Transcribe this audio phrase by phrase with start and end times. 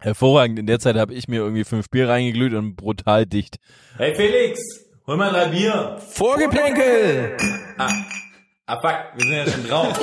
[0.00, 0.58] Hervorragend.
[0.58, 3.56] In der Zeit habe ich mir irgendwie fünf Bier reingeglüht und brutal dicht.
[3.96, 4.60] Hey Felix,
[5.06, 5.98] hol mal drei Bier.
[6.10, 7.36] Vorgeplänkel!
[7.78, 7.90] Ah,
[8.66, 10.00] ah fuck, wir sind ja schon drauf.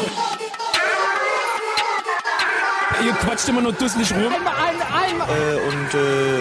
[3.05, 4.33] Ihr quatscht immer nur dusselig rum.
[4.33, 5.29] Einmal, einmal, einmal.
[5.29, 6.39] Äh, und äh,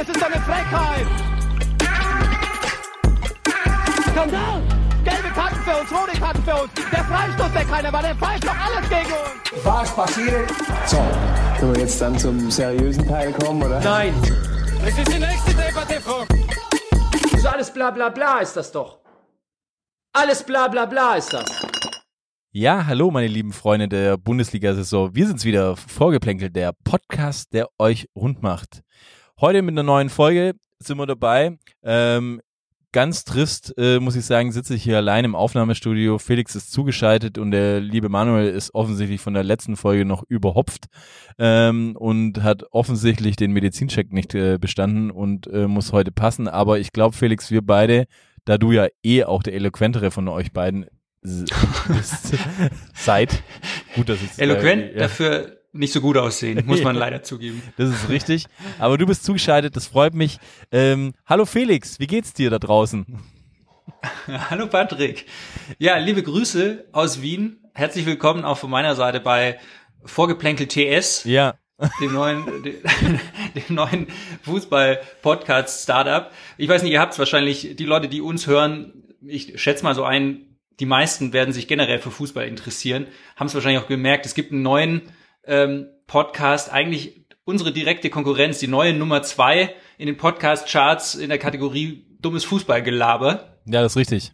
[0.00, 1.06] Es ist eine Frechheit.
[4.10, 4.77] Skandal.
[5.28, 6.72] Gelbe Karten für uns, rote Karten für uns.
[6.74, 9.64] Der Freistoß, der keiner war, der pfeift doch alles gegen uns.
[9.64, 10.50] Was passiert?
[10.86, 10.96] So,
[11.58, 13.80] können wir jetzt dann zum seriösen Teil kommen, oder?
[13.80, 14.14] Nein.
[14.84, 16.24] das ist die nächste Debatte, Frau.
[17.38, 19.00] So alles bla bla bla ist das doch.
[20.12, 21.44] Alles bla bla bla ist das.
[22.50, 25.14] Ja, hallo meine lieben Freunde der Bundesliga-Saison.
[25.14, 28.82] Wir sind's wieder, Vorgeplänkelt, der Podcast, der euch rund macht.
[29.40, 31.58] Heute mit einer neuen Folge sind wir dabei.
[31.82, 32.40] Ähm,
[32.92, 36.18] ganz trist, äh, muss ich sagen, sitze ich hier allein im Aufnahmestudio.
[36.18, 40.86] Felix ist zugeschaltet und der liebe Manuel ist offensichtlich von der letzten Folge noch überhopft
[41.38, 46.48] ähm, und hat offensichtlich den Medizincheck nicht äh, bestanden und äh, muss heute passen.
[46.48, 48.06] Aber ich glaube, Felix, wir beide,
[48.44, 50.86] da du ja eh auch der eloquentere von euch beiden
[51.22, 52.38] bist,
[52.94, 53.42] seid.
[53.94, 54.98] Gut, dass es Eloquent, äh, ja.
[55.00, 57.62] dafür nicht so gut aussehen, muss man leider zugeben.
[57.76, 58.46] Das ist richtig.
[58.78, 60.38] Aber du bist zugeschaltet, das freut mich.
[60.72, 63.06] Ähm, hallo Felix, wie geht's dir da draußen?
[64.50, 65.24] Hallo Patrick.
[65.78, 67.58] Ja, liebe Grüße aus Wien.
[67.74, 69.58] Herzlich willkommen auch von meiner Seite bei
[70.04, 71.54] Vorgeplänkel TS, Ja,
[72.00, 72.74] dem neuen, dem,
[73.54, 74.06] dem neuen
[74.42, 76.30] Fußball-Podcast-Startup.
[76.58, 79.94] Ich weiß nicht, ihr habt es wahrscheinlich, die Leute, die uns hören, ich schätze mal
[79.94, 84.26] so ein, die meisten werden sich generell für Fußball interessieren, haben es wahrscheinlich auch gemerkt,
[84.26, 85.02] es gibt einen neuen
[85.48, 91.38] ähm, Podcast, eigentlich unsere direkte Konkurrenz, die neue Nummer zwei in den Podcast-Charts in der
[91.38, 94.32] Kategorie dummes Fußballgelaber ja, das ist richtig.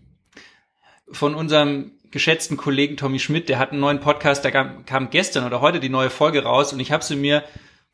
[1.10, 5.44] von unserem geschätzten Kollegen Tommy Schmidt, der hat einen neuen Podcast, da kam, kam gestern
[5.44, 7.42] oder heute die neue Folge raus und ich habe sie mir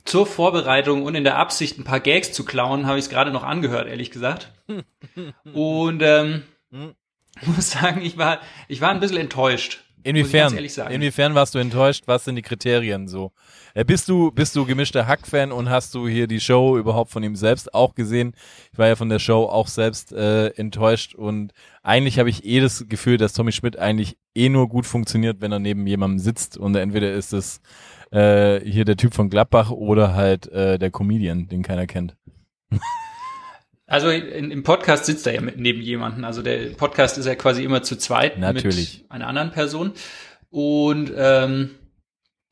[0.04, 3.30] zur Vorbereitung und in der Absicht, ein paar Gags zu klauen, habe ich es gerade
[3.30, 4.52] noch angehört, ehrlich gesagt.
[5.52, 6.42] Und ähm,
[7.42, 9.84] muss sagen, ich war, ich war ein bisschen enttäuscht.
[10.02, 10.56] Inwiefern?
[10.56, 12.04] Inwiefern warst du enttäuscht?
[12.06, 13.32] Was sind die Kriterien so?
[13.74, 17.22] Äh, bist du bist du gemischter Hack-Fan und hast du hier die Show überhaupt von
[17.22, 18.34] ihm selbst auch gesehen?
[18.72, 21.52] Ich war ja von der Show auch selbst äh, enttäuscht und
[21.82, 25.52] eigentlich habe ich eh das Gefühl, dass Tommy Schmidt eigentlich eh nur gut funktioniert, wenn
[25.52, 27.60] er neben jemandem sitzt und entweder ist es
[28.10, 32.16] äh, hier der Typ von Gladbach oder halt äh, der Comedian, den keiner kennt.
[33.90, 36.24] Also in, im Podcast sitzt er ja mit neben jemanden.
[36.24, 39.00] Also der Podcast ist ja quasi immer zu zweit Natürlich.
[39.02, 39.92] mit einer anderen Person.
[40.48, 41.70] Und ähm,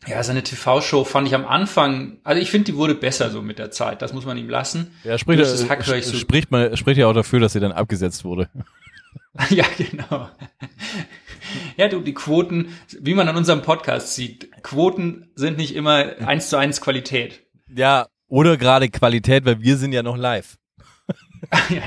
[0.07, 3.61] ja, seine TV-Show fand ich am Anfang, also ich finde, die wurde besser so mit
[3.61, 4.03] der Zeit.
[4.03, 4.91] Das muss man ihm lassen.
[5.05, 7.73] Ja, spricht, das äh, ich so- spricht, man, spricht ja auch dafür, dass sie dann
[7.73, 8.51] abgesetzt wurde.
[9.51, 10.29] ja, genau.
[11.77, 16.49] Ja, du, die Quoten, wie man an unserem Podcast sieht, Quoten sind nicht immer eins
[16.49, 17.47] zu eins Qualität.
[17.73, 20.59] Ja, oder gerade Qualität, weil wir sind ja noch live.
[21.71, 21.83] Ja,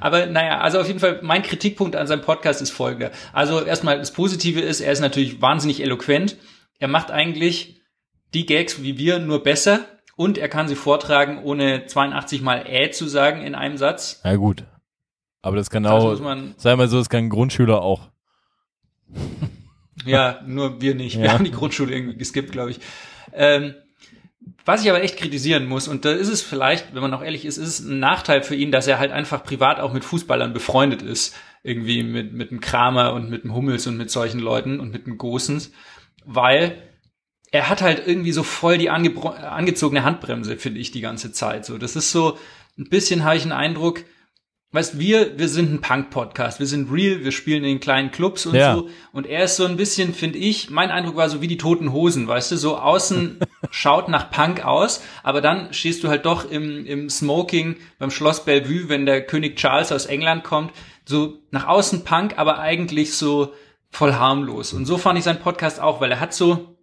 [0.00, 3.10] Aber naja, also auf jeden Fall, mein Kritikpunkt an seinem Podcast ist folgender.
[3.32, 6.36] Also erstmal, das Positive ist, er ist natürlich wahnsinnig eloquent.
[6.78, 7.80] Er macht eigentlich
[8.34, 9.80] die Gags wie wir nur besser
[10.16, 14.20] und er kann sie vortragen, ohne 82 mal äh zu sagen in einem Satz.
[14.24, 14.64] Ja gut.
[15.42, 16.16] Aber das kann auch,
[16.56, 18.08] sei mal so, das kann ein Grundschüler auch.
[20.04, 21.18] Ja, nur wir nicht.
[21.18, 21.32] Wir Ja.
[21.32, 22.80] haben die Grundschule irgendwie geskippt, glaube ich.
[23.32, 23.74] Ähm,
[24.66, 27.44] was ich aber echt kritisieren muss, und da ist es vielleicht, wenn man auch ehrlich
[27.44, 30.52] ist, ist es ein Nachteil für ihn, dass er halt einfach privat auch mit Fußballern
[30.52, 31.36] befreundet ist.
[31.62, 35.06] Irgendwie mit, mit dem Kramer und mit dem Hummels und mit solchen Leuten und mit
[35.06, 35.70] dem Gosens.
[36.24, 36.82] Weil
[37.52, 41.64] er hat halt irgendwie so voll die angezogene Handbremse, finde ich, die ganze Zeit.
[41.64, 42.36] So, das ist so
[42.76, 44.04] ein bisschen, habe ich einen Eindruck,
[44.76, 48.54] weißt wir, wir sind ein Punk-Podcast, wir sind real, wir spielen in kleinen Clubs und
[48.54, 48.74] Ja.
[48.74, 48.88] so.
[49.10, 51.92] Und er ist so ein bisschen, finde ich, mein Eindruck war so wie die toten
[51.92, 53.38] Hosen, weißt du, so außen
[53.70, 58.44] schaut nach Punk aus, aber dann stehst du halt doch im, im Smoking beim Schloss
[58.44, 60.72] Bellevue, wenn der König Charles aus England kommt,
[61.06, 63.54] so nach außen Punk, aber eigentlich so
[63.90, 64.74] voll harmlos.
[64.74, 66.75] Und so fand ich seinen Podcast auch, weil er hat so,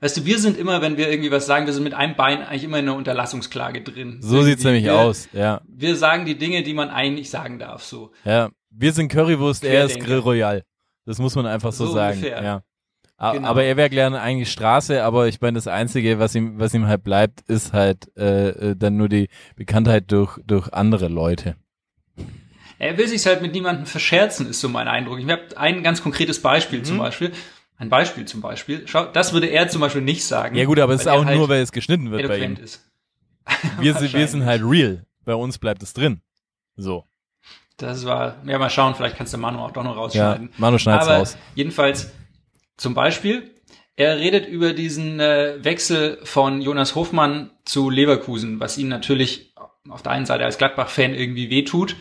[0.00, 2.42] Weißt du, wir sind immer, wenn wir irgendwie was sagen, wir sind mit einem Bein
[2.42, 4.18] eigentlich immer in einer Unterlassungsklage drin.
[4.22, 4.50] So Irgendwie.
[4.52, 5.60] sieht's nämlich wir, aus, ja.
[5.68, 8.10] Wir sagen die Dinge, die man eigentlich sagen darf, so.
[8.24, 10.00] Ja, wir sind Currywurst, er ist.
[10.00, 10.62] Grill Royal.
[11.04, 12.16] Das muss man einfach so, So sagen.
[12.18, 12.42] ungefähr.
[12.42, 12.62] Ja.
[13.32, 13.48] Genau.
[13.48, 16.86] Aber er wäre gerne eigentlich Straße, aber ich meine, das Einzige, was ihm, was ihm
[16.86, 21.56] halt bleibt, ist halt äh, äh, dann nur die Bekanntheit durch, durch andere Leute.
[22.78, 25.18] Er will sich halt mit niemandem verscherzen, ist so mein Eindruck.
[25.18, 26.84] Ich habe ein ganz konkretes Beispiel Mhm.
[26.84, 27.32] zum Beispiel.
[27.80, 28.82] Ein Beispiel zum Beispiel.
[28.86, 30.54] Schau, das würde er zum Beispiel nicht sagen.
[30.54, 32.56] Ja gut, aber es ist auch halt nur, weil es geschnitten wird bei ihm.
[32.56, 32.86] ist.
[33.80, 35.06] Wir sind, wir sind halt real.
[35.24, 36.20] Bei uns bleibt es drin.
[36.76, 37.04] So.
[37.78, 40.50] Das war, ja, mal schauen, vielleicht kannst du Manu auch doch noch Ja, rausschneiden.
[40.58, 41.36] Manu schneid's Aber raus.
[41.54, 42.12] jedenfalls,
[42.76, 43.50] zum Beispiel,
[43.96, 49.54] er redet über diesen äh, Wechsel von Jonas Hofmann zu Leverkusen, was ihm natürlich
[49.88, 51.96] auf der einen Seite als Gladbach-Fan irgendwie wehtut.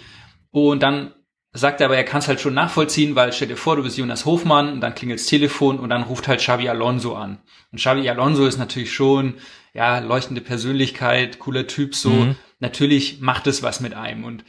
[0.51, 1.13] Und dann
[1.51, 3.97] sagt er aber, er kann es halt schon nachvollziehen, weil stell dir vor, du bist
[3.97, 7.39] Jonas Hofmann und dann klingelt das Telefon und dann ruft halt Xavi Alonso an.
[7.71, 9.35] Und Xavi Alonso ist natürlich schon,
[9.73, 12.09] ja, leuchtende Persönlichkeit, cooler Typ, so.
[12.09, 12.35] Mhm.
[12.59, 14.43] Natürlich macht es was mit einem und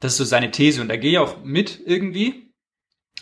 [0.00, 2.52] das ist so seine These und da gehe ich auch mit irgendwie.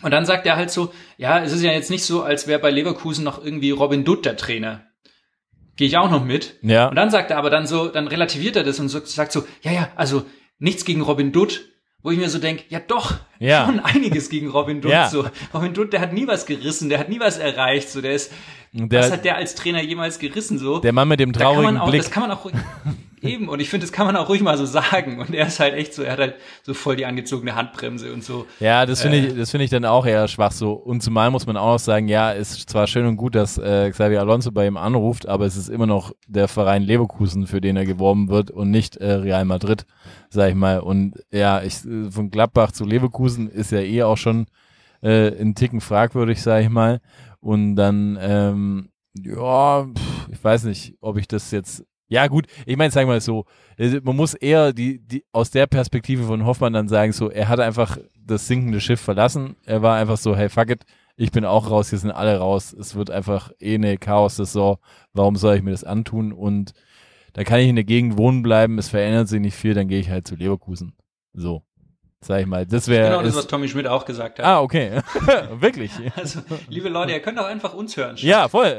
[0.03, 2.59] Und dann sagt er halt so, ja, es ist ja jetzt nicht so, als wäre
[2.59, 4.85] bei Leverkusen noch irgendwie Robin Dutt der Trainer.
[5.75, 6.59] Gehe ich auch noch mit.
[6.61, 6.87] Ja.
[6.87, 9.45] Und dann sagt er aber dann so, dann relativiert er das und so, sagt so,
[9.63, 10.23] ja, ja, also
[10.59, 11.65] nichts gegen Robin Dutt,
[12.03, 13.65] wo ich mir so denk, ja doch, Ja.
[13.65, 14.91] schon einiges gegen Robin Dutt.
[14.91, 15.09] Ja.
[15.09, 18.13] So, Robin Dutt, der hat nie was gerissen, der hat nie was erreicht, so, der
[18.13, 18.31] ist,
[18.71, 20.79] Der- was hat der als Trainer jemals gerissen, so?
[20.79, 22.01] Der Mann mit dem da kann traurigen man auch, Blick.
[22.01, 22.49] das kann man auch
[23.21, 25.19] eben, und ich finde, das kann man auch ruhig mal so sagen.
[25.19, 28.23] Und er ist halt echt so, er hat halt so voll die angezogene Handbremse und
[28.23, 28.45] so.
[28.59, 29.27] Ja, das finde Äh.
[29.27, 30.73] ich, das finde ich dann auch eher schwach so.
[30.73, 33.89] Und zumal muss man auch noch sagen, ja, ist zwar schön und gut, dass äh,
[33.89, 37.75] Xavier Alonso bei ihm anruft, aber es ist immer noch der Verein Leverkusen, für den
[37.77, 39.85] er geworben wird und nicht äh, Real Madrid,
[40.29, 40.79] sag ich mal.
[40.79, 44.45] Und ja, ich äh, von Gladbach zu Leverkusen ist ja eh auch schon
[45.01, 47.01] äh, ein Ticken fragwürdig, sag ich mal.
[47.39, 49.87] Und dann, ähm, ja,
[50.31, 51.83] ich weiß nicht, ob ich das jetzt.
[52.09, 53.45] Ja, gut, ich meine, sagen wir mal so,
[53.77, 57.49] äh, man muss eher die, die aus der Perspektive von Hoffmann dann sagen, so, er
[57.49, 59.55] hat einfach das sinkende Schiff verlassen.
[59.65, 60.85] Er war einfach so, hey, fuck it,
[61.17, 62.73] ich bin auch raus, hier sind alle raus.
[62.73, 64.77] Es wird einfach eh eine Chaos-Saison.
[65.13, 66.31] Warum soll ich mir das antun?
[66.31, 66.73] Und
[67.33, 69.99] da kann ich in der Gegend wohnen bleiben, es verändert sich nicht viel, dann gehe
[69.99, 70.93] ich halt zu Leverkusen.
[71.33, 71.63] So,
[72.21, 72.65] sag ich mal.
[72.65, 73.09] Das wäre.
[73.09, 74.45] Genau das, was Tommy Schmidt auch gesagt hat.
[74.45, 75.01] ah, okay.
[75.59, 75.91] Wirklich.
[76.15, 78.15] Also, liebe Leute, ihr könnt auch einfach uns hören.
[78.17, 78.77] Ja, voll.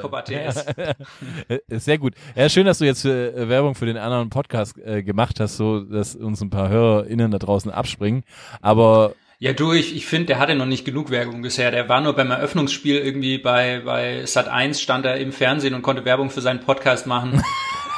[1.69, 2.15] Sehr gut.
[2.35, 5.81] Ja, schön, dass du jetzt äh, Werbung für den anderen Podcast äh, gemacht hast, so
[5.81, 8.25] dass uns ein paar HörerInnen da draußen abspringen.
[8.61, 11.71] Aber Ja, du, ich, ich finde, der hatte noch nicht genug Werbung bisher.
[11.71, 15.83] Der war nur beim Eröffnungsspiel irgendwie bei, bei Sat 1 stand er im Fernsehen und
[15.83, 17.41] konnte Werbung für seinen Podcast machen.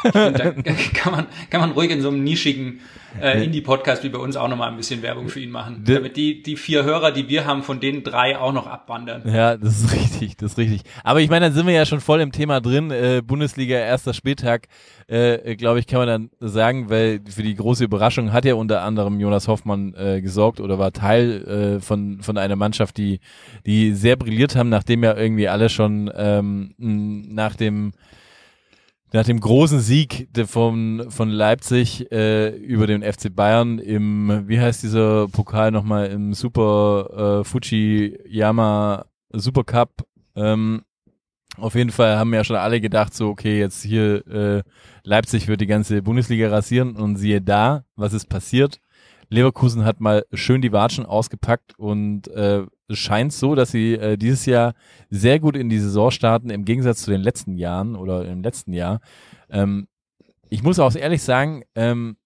[0.02, 0.50] Find, da
[0.94, 2.80] kann man, kann man ruhig in so einem nischigen
[3.20, 5.82] äh, Indie-Podcast wie bei uns auch noch mal ein bisschen Werbung für ihn machen.
[5.84, 9.22] Damit die, die vier Hörer, die wir haben, von denen drei auch noch abwandern.
[9.26, 10.82] Ja, das ist richtig, das ist richtig.
[11.02, 12.90] Aber ich meine, dann sind wir ja schon voll im Thema drin.
[12.90, 14.68] Äh, Bundesliga, erster Spieltag,
[15.08, 18.82] äh, glaube ich, kann man dann sagen, weil für die große Überraschung hat ja unter
[18.82, 23.20] anderem Jonas Hoffmann äh, gesorgt oder war Teil äh, von, von einer Mannschaft, die,
[23.66, 27.92] die sehr brilliert haben, nachdem ja irgendwie alle schon ähm, nach dem
[29.12, 34.82] nach dem großen Sieg von, von Leipzig äh, über den FC Bayern im, wie heißt
[34.82, 40.04] dieser Pokal nochmal, im Super äh, Fujiyama Super Cup,
[40.36, 40.82] ähm,
[41.56, 44.62] auf jeden Fall haben ja schon alle gedacht, so, okay, jetzt hier äh,
[45.02, 48.80] Leipzig wird die ganze Bundesliga rasieren und siehe da, was ist passiert.
[49.28, 52.64] Leverkusen hat mal schön die Watschen ausgepackt und äh,
[52.98, 54.74] scheint so, dass sie äh, dieses Jahr
[55.10, 58.72] sehr gut in die Saison starten, im Gegensatz zu den letzten Jahren oder im letzten
[58.72, 59.00] Jahr.
[59.50, 59.88] Ähm,
[60.48, 62.16] ich muss auch ehrlich sagen, ähm,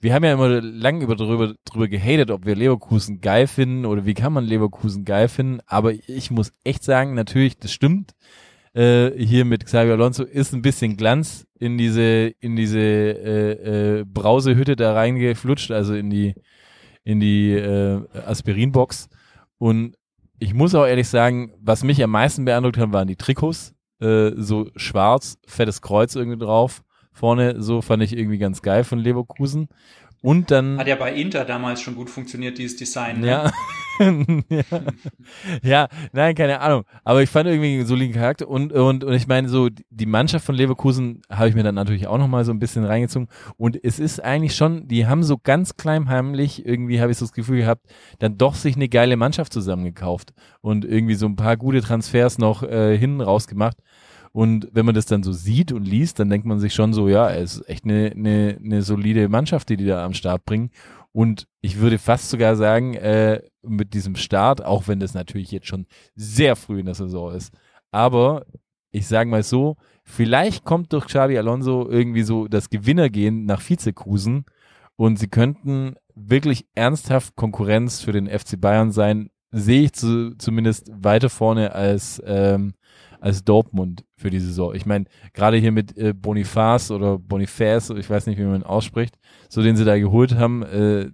[0.00, 4.04] wir haben ja immer lang über drüber, drüber gehatet, ob wir Leverkusen geil finden oder
[4.04, 5.60] wie kann man Leverkusen geil finden.
[5.66, 8.12] Aber ich muss echt sagen, natürlich, das stimmt.
[8.74, 14.04] Äh, hier mit Xavier Alonso ist ein bisschen Glanz in diese in diese äh, äh,
[14.04, 16.34] Brausehütte da reingeflutscht, also in die
[17.04, 19.08] in die äh, Aspirinbox.
[19.62, 19.94] Und
[20.40, 23.76] ich muss auch ehrlich sagen, was mich am meisten beeindruckt hat, waren die Trikots.
[24.00, 26.82] Äh, so schwarz, fettes Kreuz irgendwie drauf.
[27.12, 29.68] Vorne, so fand ich irgendwie ganz geil von Leverkusen.
[30.22, 30.78] Und dann.
[30.78, 33.20] Hat ja bei Inter damals schon gut funktioniert, dieses Design.
[33.20, 33.26] Ne?
[33.26, 33.52] Ja.
[34.48, 34.62] ja.
[35.62, 36.84] ja, nein, keine Ahnung.
[37.04, 40.44] Aber ich fand irgendwie einen soliden Charakter und, und, und ich meine, so die Mannschaft
[40.44, 43.28] von Leverkusen habe ich mir dann natürlich auch nochmal so ein bisschen reingezogen.
[43.56, 47.32] Und es ist eigentlich schon, die haben so ganz kleinheimlich, irgendwie habe ich so das
[47.32, 47.86] Gefühl gehabt,
[48.18, 52.62] dann doch sich eine geile Mannschaft zusammengekauft und irgendwie so ein paar gute Transfers noch
[52.62, 53.76] äh, hinten rausgemacht.
[54.32, 57.08] Und wenn man das dann so sieht und liest, dann denkt man sich schon so,
[57.08, 60.70] ja, es ist echt eine, eine, eine solide Mannschaft, die die da am Start bringen.
[61.12, 65.66] Und ich würde fast sogar sagen, äh, mit diesem Start, auch wenn das natürlich jetzt
[65.66, 65.86] schon
[66.16, 67.52] sehr früh in der Saison ist,
[67.90, 68.46] aber
[68.90, 74.46] ich sage mal so, vielleicht kommt durch Xabi Alonso irgendwie so das Gewinnergehen nach Vizekusen
[74.96, 80.90] und sie könnten wirklich ernsthaft Konkurrenz für den FC Bayern sein, sehe ich zu, zumindest
[80.92, 82.74] weiter vorne als ähm,
[83.22, 84.74] als Dortmund für die Saison.
[84.74, 88.62] Ich meine, gerade hier mit äh, Boniface oder Boniface, ich weiß nicht, wie man ihn
[88.64, 89.16] ausspricht,
[89.48, 91.08] so den sie da geholt haben, äh,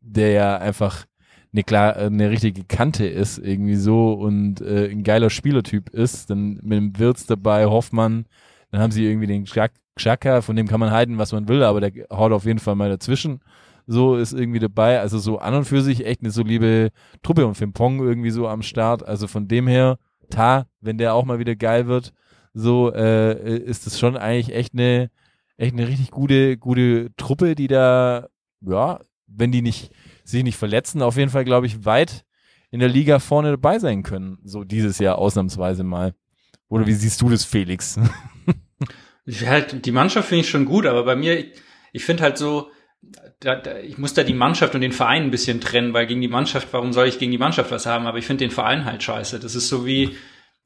[0.00, 1.06] der ja einfach
[1.52, 6.60] eine klar eine richtige Kante ist irgendwie so und äh, ein geiler Spielertyp ist, dann
[6.62, 8.26] mit dem Wirtz dabei, Hoffmann,
[8.70, 11.80] dann haben sie irgendwie den Xhaka, von dem kann man halten, was man will, aber
[11.80, 13.40] der haut auf jeden Fall mal dazwischen.
[13.86, 16.90] So ist irgendwie dabei, also so an und für sich echt eine solide
[17.22, 19.96] Truppe und Fimpong irgendwie so am Start, also von dem her
[20.30, 22.12] Ta, wenn der auch mal wieder geil wird,
[22.54, 25.10] so äh, ist es schon eigentlich echt eine
[25.56, 28.28] echt eine richtig gute gute Truppe, die da
[28.60, 29.92] ja, wenn die nicht
[30.24, 32.24] sich nicht verletzen, auf jeden Fall glaube ich weit
[32.70, 36.14] in der Liga vorne dabei sein können, so dieses Jahr ausnahmsweise mal.
[36.68, 37.98] Oder wie siehst du das, Felix?
[39.46, 41.52] Halt, die Mannschaft finde ich schon gut, aber bei mir, ich,
[41.92, 42.70] ich finde halt so,
[43.40, 46.20] da, da, ich muss da die Mannschaft und den Verein ein bisschen trennen, weil gegen
[46.20, 48.06] die Mannschaft, warum soll ich gegen die Mannschaft was haben?
[48.06, 49.40] Aber ich finde den Verein halt scheiße.
[49.40, 50.16] Das ist so wie,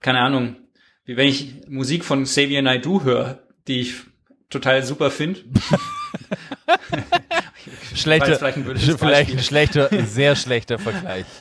[0.01, 0.57] keine Ahnung,
[1.05, 3.95] wie wenn ich Musik von Xavier Naidoo höre, die ich
[4.49, 5.41] total super finde.
[7.95, 8.37] Schlechter,
[8.99, 11.27] vielleicht schlechter, sehr schlechter Vergleich.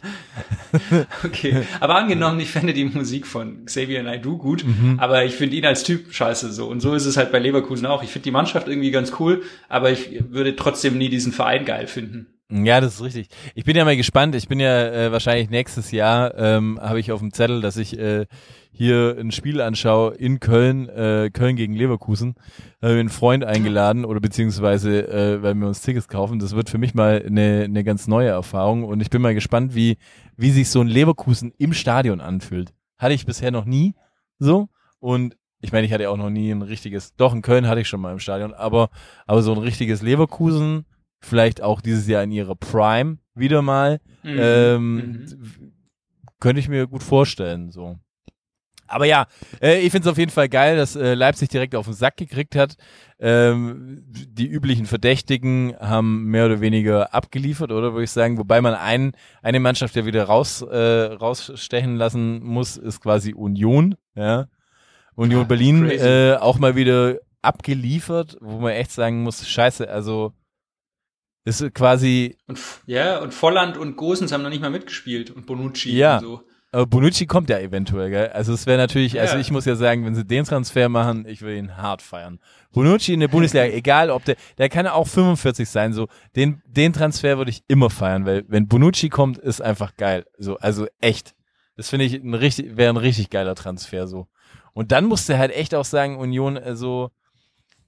[1.23, 4.99] Okay, aber angenommen, ich fände die Musik von Xavier Naidoo gut, Mhm.
[4.99, 6.67] aber ich finde ihn als Typ scheiße so.
[6.67, 8.03] Und so ist es halt bei Leverkusen auch.
[8.03, 11.87] Ich finde die Mannschaft irgendwie ganz cool, aber ich würde trotzdem nie diesen Verein geil
[11.87, 12.27] finden.
[12.51, 13.27] Ja, das ist richtig.
[13.53, 14.33] Ich bin ja mal gespannt.
[14.33, 17.97] Ich bin ja äh, wahrscheinlich nächstes Jahr ähm, habe ich auf dem Zettel, dass ich
[17.99, 18.25] äh,
[18.71, 22.33] hier ein Spiel anschaue in Köln, äh, Köln gegen Leverkusen.
[22.79, 26.39] Da habe ich einen Freund eingeladen oder beziehungsweise äh, weil wir uns Tickets kaufen.
[26.39, 29.75] Das wird für mich mal eine, eine ganz neue Erfahrung und ich bin mal gespannt,
[29.75, 29.97] wie
[30.35, 32.73] wie sich so ein Leverkusen im Stadion anfühlt.
[32.97, 33.93] Hatte ich bisher noch nie
[34.39, 37.81] so und ich meine, ich hatte auch noch nie ein richtiges, doch in Köln hatte
[37.81, 38.89] ich schon mal im Stadion, aber
[39.27, 40.85] aber so ein richtiges Leverkusen
[41.19, 43.99] vielleicht auch dieses Jahr in ihrer Prime wieder mal.
[44.23, 44.35] Mhm.
[44.39, 45.73] Ähm, Mhm.
[46.39, 47.97] Könnte ich mir gut vorstellen, so.
[48.87, 49.27] Aber ja,
[49.61, 52.17] äh, ich finde es auf jeden Fall geil, dass äh, Leipzig direkt auf den Sack
[52.17, 52.75] gekriegt hat.
[53.19, 58.37] Ähm, die üblichen Verdächtigen haben mehr oder weniger abgeliefert, oder würde ich sagen.
[58.39, 59.11] Wobei man ein,
[59.43, 60.77] eine Mannschaft ja wieder raus, äh,
[61.13, 63.95] rausstechen lassen muss, ist quasi Union.
[64.15, 64.47] Ja.
[65.15, 70.33] Union Ah, Berlin äh, auch mal wieder abgeliefert, wo man echt sagen muss, scheiße, also
[71.49, 75.91] ist quasi Und, ja, und Volland und Gosens haben noch nicht mal mitgespielt und Bonucci
[75.95, 76.17] Ja.
[76.17, 76.41] und so.
[76.71, 78.27] Aber Bonucci kommt ja eventuell, gell?
[78.29, 79.39] Also es wäre natürlich, also Ja.
[79.41, 82.39] ich muss ja sagen, wenn sie den Transfer machen, ich will ihn hart feiern.
[82.73, 86.93] Bonucci in der Bundesliga, egal ob der, der kann auch 45 sein, so, den, den
[86.93, 90.25] Transfer würde ich immer feiern, weil wenn Bonucci kommt, ist einfach geil.
[90.37, 91.33] So, also echt.
[91.75, 94.27] Das finde ich ein richtig, wäre ein richtig geiler Transfer, so.
[94.73, 97.09] Und dann musste halt echt auch sagen, Union, äh, so,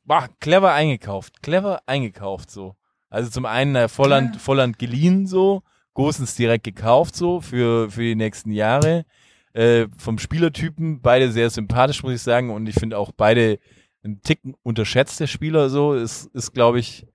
[0.05, 2.75] boah, clever eingekauft, clever eingekauft, so.
[3.11, 5.61] Also zum einen äh, Volland, Volland geliehen, so,
[5.93, 9.05] Gosens direkt gekauft so für, für die nächsten Jahre.
[9.53, 12.49] Äh, vom Spielertypen beide sehr sympathisch, muss ich sagen.
[12.49, 13.59] Und ich finde auch beide
[14.03, 15.93] ein Ticken unterschätzte Spieler so.
[15.93, 17.05] Ist, ist glaube ich,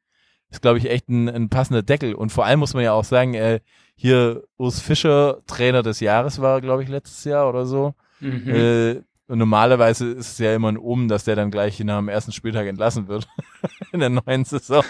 [0.51, 2.15] ist, glaube ich, echt ein, ein passender Deckel.
[2.15, 3.61] Und vor allem muss man ja auch sagen, äh,
[3.97, 7.95] hier Urs Fischer, Trainer des Jahres war, glaube ich, letztes Jahr oder so.
[8.21, 8.49] Mhm.
[8.49, 12.09] Äh, und normalerweise ist es ja immer ein Omen, dass der dann gleich nach dem
[12.09, 13.27] ersten Spieltag entlassen wird
[13.93, 14.85] in der neuen Saison.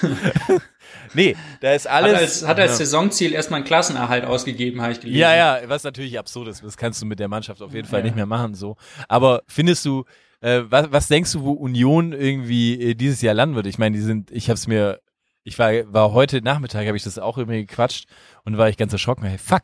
[1.14, 2.12] nee, da ist alles.
[2.12, 2.76] hat als, hat als Ja.
[2.78, 5.18] Saisonziel erstmal einen Klassenerhalt ausgegeben, habe ich gelesen.
[5.18, 6.62] Ja, ja, was natürlich absurd ist.
[6.62, 8.04] Das kannst du mit der Mannschaft auf jeden Fall Ja.
[8.06, 8.76] nicht mehr machen, so.
[9.08, 10.04] Aber findest du,
[10.40, 13.66] äh, was, was denkst du, wo Union irgendwie äh, dieses Jahr landen wird?
[13.66, 15.00] Ich meine, die sind, ich hab's mir,
[15.44, 18.06] ich war, war heute Nachmittag, habe ich das auch irgendwie gequatscht
[18.44, 19.24] und war ich ganz erschrocken.
[19.24, 19.62] Hey, fuck,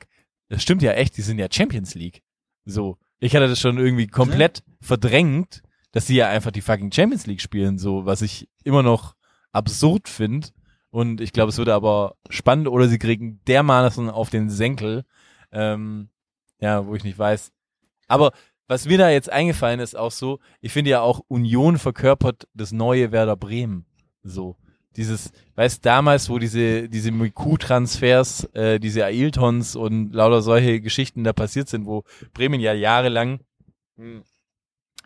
[0.49, 2.23] das stimmt ja echt, die sind ja Champions League.
[2.64, 2.97] So.
[3.23, 5.62] Ich hatte das schon irgendwie komplett verdrängt,
[5.93, 9.14] dass sie ja einfach die fucking Champions League spielen, so, was ich immer noch
[9.52, 10.49] absurd finde.
[10.91, 15.05] Und ich glaube, es wird aber spannend oder sie kriegen dermaßen auf den Senkel,
[15.52, 16.09] ähm,
[16.61, 17.52] ja, wo ich nicht weiß.
[18.09, 18.33] Aber
[18.67, 22.73] was mir da jetzt eingefallen ist, auch so, ich finde ja auch Union verkörpert das
[22.73, 23.87] neue Werder Bremen.
[24.25, 24.57] So.
[24.96, 31.32] Dieses, weißt damals, wo diese, diese Miku-Transfers, äh, diese Ailtons und lauter solche Geschichten da
[31.32, 33.40] passiert sind, wo Bremen ja jahrelang
[33.96, 34.22] hm,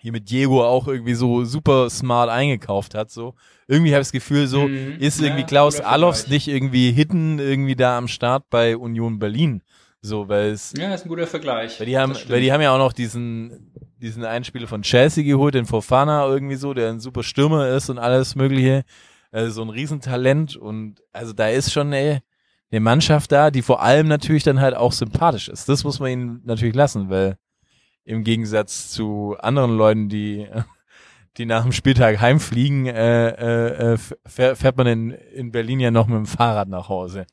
[0.00, 3.34] hier mit Diego auch irgendwie so super smart eingekauft hat, so.
[3.66, 4.96] Irgendwie habe ich das Gefühl, so, Mhm.
[4.98, 6.46] ist Ja, irgendwie Klaus guter Allofs Vergleich.
[6.46, 9.62] nicht irgendwie hidden irgendwie da am Start bei Union Berlin.
[10.02, 11.80] So, weil es, Ja, ist ein guter Vergleich.
[11.80, 15.24] weil die haben, weil die haben ja auch noch diesen, diesen einen Spieler von Chelsea
[15.24, 18.84] geholt, den Fofana irgendwie so, der ein super Stürmer ist und alles mögliche.
[19.32, 22.22] Also so ein Riesentalent und also da ist schon eine,
[22.70, 25.68] eine Mannschaft da, die vor allem natürlich dann halt auch sympathisch ist.
[25.68, 27.36] Das muss man ihnen natürlich lassen, weil
[28.04, 30.48] im Gegensatz zu anderen Leuten, die,
[31.36, 36.06] die nach dem Spieltag heimfliegen, äh, äh, äh, fährt, man in, in Berlin ja noch
[36.06, 37.26] mit dem Fahrrad nach Hause.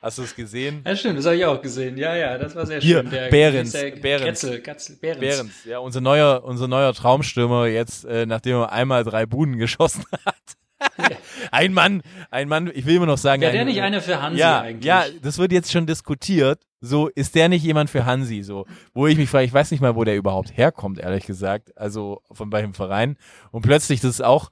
[0.00, 0.82] Hast du es gesehen?
[0.86, 1.98] Ja, stimmt, das habe ich auch gesehen.
[1.98, 3.10] Ja, ja, das war sehr Hier, schön.
[3.10, 4.40] Der, Behrens, der Behrens.
[4.40, 5.20] Kretzel, Katzel, Behrens.
[5.20, 10.04] Behrens, ja, unser neuer, unser neuer Traumstürmer jetzt, äh, nachdem er einmal drei Buden geschossen
[10.24, 10.56] hat.
[11.50, 14.40] ein Mann, ein Mann, ich will immer noch sagen, Wäre der nicht einer für Hansi
[14.40, 14.84] ja, eigentlich?
[14.84, 16.62] ja, das wird jetzt schon diskutiert.
[16.80, 18.42] So, ist der nicht jemand für Hansi?
[18.42, 21.76] So, wo ich mich frage, ich weiß nicht mal, wo der überhaupt herkommt, ehrlich gesagt.
[21.76, 23.16] Also von bei dem Verein.
[23.50, 24.50] Und plötzlich, das ist auch,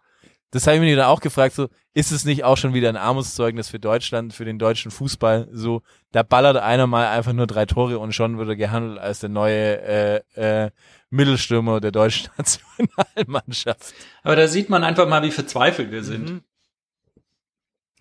[0.51, 2.97] das habe ich mir dann auch gefragt, so, ist es nicht auch schon wieder ein
[2.97, 5.49] Armutszeugnis für Deutschland, für den deutschen Fußball?
[5.53, 5.83] So,
[6.13, 9.31] da ballert einer mal einfach nur drei Tore und schon wird er gehandelt als der
[9.31, 10.71] neue äh, äh,
[11.11, 13.95] Mittelstürmer der deutschen Nationalmannschaft.
[14.23, 16.31] Aber da sieht man einfach mal, wie verzweifelt wir sind.
[16.31, 16.43] Mhm.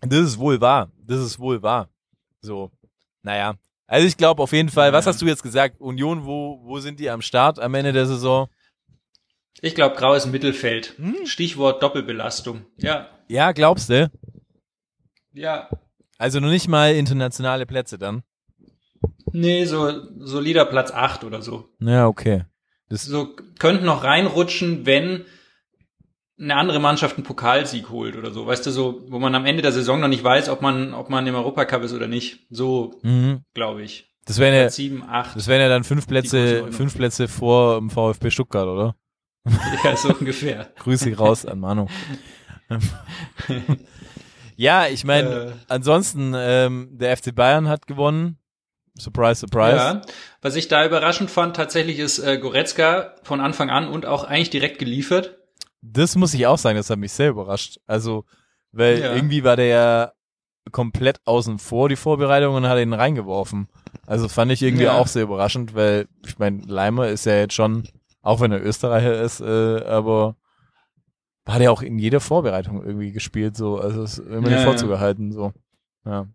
[0.01, 0.91] Das ist wohl wahr.
[0.97, 1.89] Das ist wohl wahr.
[2.41, 2.71] So,
[3.23, 3.55] naja.
[3.87, 5.11] Also ich glaube auf jeden Fall, was Ja.
[5.11, 5.79] hast du jetzt gesagt?
[5.79, 8.47] Union, wo, wo sind die am Start am Ende der Saison?
[9.61, 10.93] Ich glaube, graues Mittelfeld.
[10.97, 11.25] Hm?
[11.25, 12.65] Stichwort Doppelbelastung.
[12.77, 14.11] Ja, Ja, glaubst du?
[15.33, 15.69] ja.
[16.19, 18.23] Also noch nicht mal internationale Plätze dann?
[19.31, 21.69] Nee, so solider Platz 8 oder so.
[21.79, 22.45] Ja, okay.
[22.89, 25.25] Das, So könnten noch reinrutschen, wenn
[26.39, 28.45] eine andere Mannschaft einen Pokalsieg holt oder so.
[28.45, 31.09] Weißt du, so, wo man am Ende der Saison noch nicht weiß, ob man, ob
[31.09, 32.45] man im Europacup ist oder nicht.
[32.49, 33.41] So, mhm.
[33.53, 34.13] glaube ich.
[34.25, 35.35] das wären ja, 7, 8.
[35.35, 38.95] das wären ja dann fünf Plätze, fünf Plätze vor dem VfB Stuttgart, oder?
[39.83, 40.71] ja, so ungefähr.
[40.79, 41.87] Grüße raus an Manu.
[44.57, 45.51] ja, ich meine, Äh.
[45.69, 48.37] ansonsten, ähm, der FC Bayern hat gewonnen.
[48.99, 49.75] Surprise, surprise.
[49.77, 50.01] Ja.
[50.41, 54.49] Was ich da überraschend fand, tatsächlich ist äh, Goretzka von Anfang an und auch eigentlich
[54.49, 55.37] direkt geliefert.
[55.81, 57.77] Das muss ich auch sagen, das hat mich sehr überrascht.
[57.87, 58.25] Also,
[58.71, 59.13] weil Ja.
[59.15, 60.11] irgendwie war der ja
[60.71, 63.67] komplett außen vor, die Vorbereitung, und hat ihn reingeworfen.
[64.05, 64.97] Also fand ich irgendwie Ja.
[64.97, 67.87] auch sehr überraschend, weil ich meine, Leimer ist ja jetzt schon,
[68.21, 70.35] auch wenn er Österreicher ist, äh, aber
[71.47, 74.63] hat er auch in jeder Vorbereitung irgendwie gespielt, so, also ist immer Ja, nicht ja.
[74.65, 75.53] vorzugehalten, so.
[76.05, 76.27] Ja.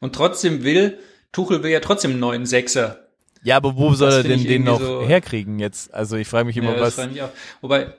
[0.00, 0.98] Und trotzdem will,
[1.36, 3.00] Tuchel will ja trotzdem einen neuen Sechser.
[3.42, 5.92] Ja, aber wo soll Das er denn den noch so- herkriegen jetzt?
[5.92, 6.96] Also ich frage mich immer, Ja, was.
[7.60, 7.92] Wobei,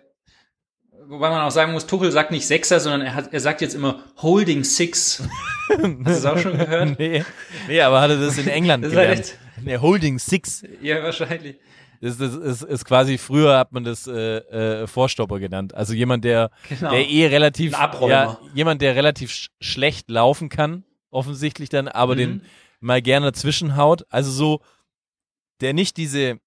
[1.07, 3.75] wobei man auch sagen muss, Tuchel sagt nicht Sechser, sondern er, hat, er sagt jetzt
[3.75, 5.21] immer Holding Six.
[5.69, 6.97] Hast du das auch schon gehört?
[6.97, 7.23] nee,
[7.67, 9.35] nee, aber hat er das in England Das ist gelernt?
[9.63, 10.63] Nee, Holding Six.
[10.81, 11.57] Ja, wahrscheinlich.
[12.01, 14.37] Das, das ist, ist quasi, früher hat man das äh,
[14.81, 15.75] äh, Vorstopper genannt.
[15.75, 16.89] Also jemand, der, Genau.
[16.91, 22.17] der eh relativ, ja, jemand, der relativ sch schlecht laufen kann, offensichtlich dann, aber Mhm.
[22.17, 22.41] den
[22.79, 24.03] mal gerne zwischenhaut.
[24.09, 24.61] Also so,
[25.61, 26.39] der nicht diese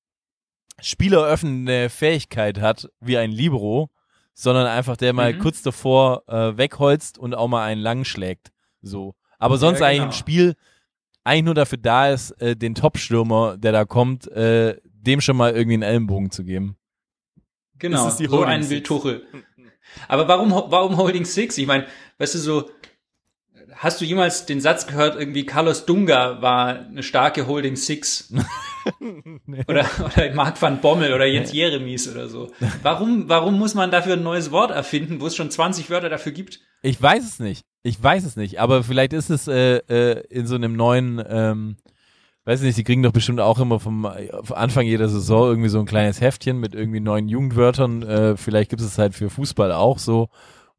[0.81, 3.91] spieleröffnende Fähigkeit hat, wie ein Libero,
[4.35, 5.39] sondern einfach der mal Mhm.
[5.41, 8.51] kurz davor äh, wegholzt und auch mal einen lang schlägt.
[8.81, 9.15] So.
[9.39, 10.07] Aber sonst Ja, eigentlich genau.
[10.13, 10.55] im Spiel
[11.25, 15.53] eigentlich nur dafür da ist, äh, den Top-Stürmer, der da kommt, äh, dem schon mal
[15.53, 16.77] irgendwie einen Ellenbogen zu geben.
[17.79, 18.83] Genau, Das ist die so Holding einen will.
[18.83, 19.27] Tuchel.
[20.09, 21.59] Aber warum, warum Holding Six?
[21.59, 21.87] Ich meine,
[22.19, 22.71] weißt du so,
[23.81, 28.31] hast du jemals den Satz gehört, irgendwie Carlos Dunga war eine starke Holding Six?
[29.67, 32.53] oder, oder Marc van Bommel oder Jens Jeremies oder so.
[32.83, 36.33] Warum, warum muss man dafür ein neues Wort erfinden, wo es schon 20 Wörter dafür
[36.33, 36.61] gibt?
[36.83, 37.65] Ich weiß es nicht.
[37.83, 38.61] Ich weiß es nicht.
[38.61, 41.77] Aber vielleicht ist es äh, äh, in so einem neuen, ähm,
[42.45, 45.81] weiß nicht, die kriegen doch bestimmt auch immer vom äh, Anfang jeder Saison irgendwie so
[45.81, 48.03] ein kleines Heftchen mit irgendwie neuen Jugendwörtern.
[48.03, 50.29] Äh, vielleicht gibt es halt für Fußball auch so,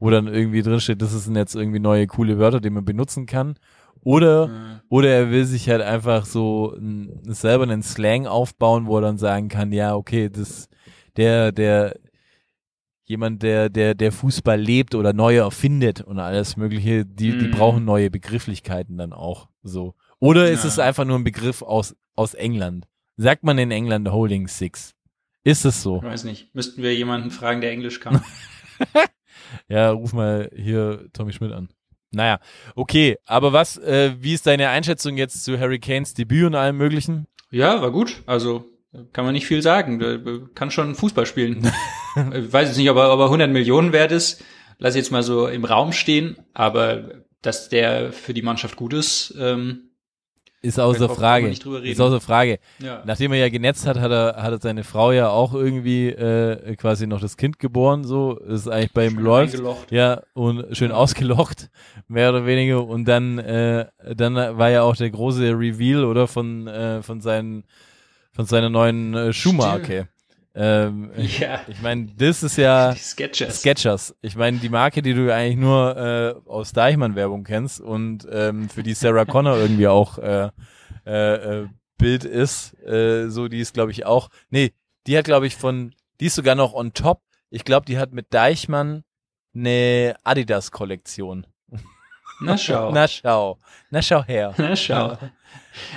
[0.02, 3.56] wo dann irgendwie drinsteht, das sind jetzt irgendwie neue coole Wörter, die man benutzen kann.
[4.04, 9.02] Oder, oder er will sich halt einfach so n, selber einen Slang aufbauen, wo er
[9.02, 10.68] dann sagen kann, ja, okay, das,
[11.18, 11.96] der, der,
[13.06, 17.52] jemand, der, der, der Fußball lebt oder neu erfindet und alles Mögliche, die, die Mhm.
[17.52, 19.94] brauchen neue Begrifflichkeiten dann auch, so.
[20.20, 20.70] Oder ist Ja.
[20.70, 22.88] es einfach nur ein Begriff aus, aus England?
[23.18, 24.96] Sagt man in England Holding Six?
[25.44, 25.98] Ist es so?
[25.98, 26.56] Ich weiß nicht.
[26.56, 28.22] Müssten wir jemanden fragen, der Englisch kann.
[29.68, 31.70] Ja, ruf mal hier Tommy Schmidt an.
[32.12, 32.40] Naja,
[32.76, 36.78] okay, aber was, äh, wie ist deine Einschätzung jetzt zu Harry Kanes Debüt und allem
[36.78, 37.28] möglichen?
[37.52, 38.24] ja, war gut.
[38.26, 38.66] Also,
[39.14, 40.00] kann man nicht viel sagen.
[40.00, 40.20] Der
[40.56, 41.72] kann schon Fußball spielen.
[42.34, 44.44] ich weiß jetzt nicht, ob er, ob er 100 Millionen wert ist.
[44.80, 46.38] Lass jetzt mal so im Raum stehen.
[46.54, 49.91] Aber, dass der für die Mannschaft gut ist, ähm,
[50.64, 51.48] Ist außer Frage.
[51.48, 51.92] nicht drüber reden.
[51.92, 52.60] Ist außer Frage.
[52.80, 53.02] ja.
[53.06, 56.76] Nachdem er ja genetzt hat, hat er, hat er seine Frau ja auch irgendwie äh,
[56.76, 58.38] quasi noch das Kind geboren, so.
[58.38, 59.54] Ist eigentlich bei ihm Schön läuft.
[59.56, 59.92] eingelocht.
[59.92, 61.70] Ja, und schön ausgelocht,
[62.08, 62.86] mehr oder weniger.
[62.86, 67.64] Und dann, äh, dann war ja auch der große Reveal, oder, von, äh, von seinen,
[68.32, 70.10] von seiner neuen äh, Schuhmarke.
[70.54, 71.62] Ähm, Ja.
[71.68, 73.60] Ich meine, das ist ja Die Sketchers.
[73.60, 74.16] Sketchers.
[74.22, 78.84] Ich meine, die Marke, die du eigentlich nur äh, aus Deichmann-Werbung kennst und ähm, für
[78.84, 80.50] die Sarah Connor irgendwie auch äh,
[81.06, 84.30] äh, äh, Bild ist, äh, so die ist, glaube ich, auch.
[84.50, 84.74] Nee,
[85.08, 87.22] die hat, glaube ich, von, die ist sogar noch on top.
[87.50, 89.04] Ich glaube, die hat mit Deichmann
[89.56, 91.46] eine Adidas-Kollektion.
[92.42, 92.92] Na schau.
[92.94, 93.60] Na schau.
[93.92, 94.54] Na schau her.
[94.58, 95.18] Na schau.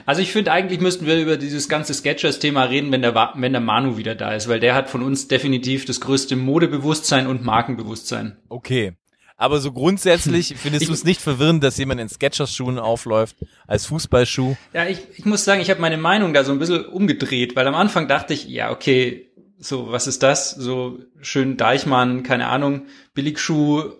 [0.06, 3.60] Also ich finde, eigentlich müssten wir über dieses ganze Sketchers-Thema reden, wenn der, wenn der
[3.60, 8.36] Manu wieder da ist, weil der hat von uns definitiv das größte Modebewusstsein und Markenbewusstsein.
[8.48, 8.92] Okay.
[9.36, 14.56] Aber so grundsätzlich findest du es nicht verwirrend, dass jemand in Skechers-Schuhen aufläuft als Fußballschuh?
[14.72, 17.66] Ja, ich, ich muss sagen, ich habe meine Meinung da so ein bisschen umgedreht, weil
[17.66, 20.50] am Anfang dachte ich, ja, okay, so, was ist das?
[20.50, 23.92] So schön Deichmann, keine Ahnung, Billigschuh,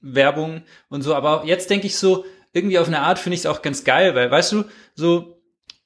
[0.00, 1.14] Werbung und so.
[1.14, 4.14] Aber jetzt denke ich so, irgendwie auf eine Art finde ich es auch ganz geil,
[4.14, 5.38] weil, weißt du, so,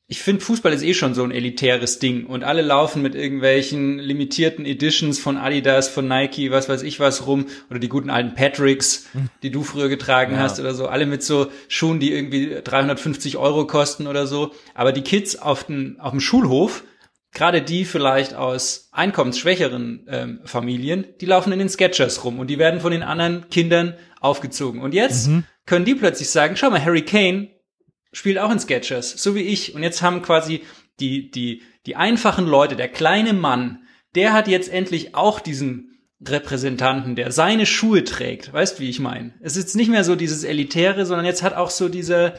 [0.08, 3.98] ich finde Fußball ist eh schon so ein elitäres Ding und alle laufen mit irgendwelchen
[3.98, 8.34] limitierten Editions von Adidas, von Nike, was weiß ich was rum oder die guten alten
[8.34, 9.06] Patricks,
[9.42, 10.38] die du früher getragen Ja.
[10.42, 14.52] hast oder so, alle mit so Schuhen, die irgendwie 350 Euro kosten oder so.
[14.74, 16.84] Aber die Kids auf dem, auf dem Schulhof,
[17.32, 22.58] gerade die vielleicht aus einkommensschwächeren ähm, Familien, die laufen in den Sketchers rum und die
[22.58, 24.80] werden von den anderen Kindern aufgezogen.
[24.80, 25.30] Und jetzt
[25.66, 27.48] können die plötzlich sagen, schau mal, Harry Kane
[28.12, 29.74] spielt auch in Sketchers, so wie ich.
[29.74, 30.62] Und jetzt haben quasi
[31.00, 33.82] die, die, die einfachen Leute, der kleine Mann,
[34.14, 38.52] der hat jetzt endlich auch diesen Repräsentanten, der seine Schuhe trägt.
[38.52, 39.34] Weißt, wie ich meine?
[39.40, 42.34] Es ist nicht mehr so dieses Elitäre, sondern jetzt hat auch so diese,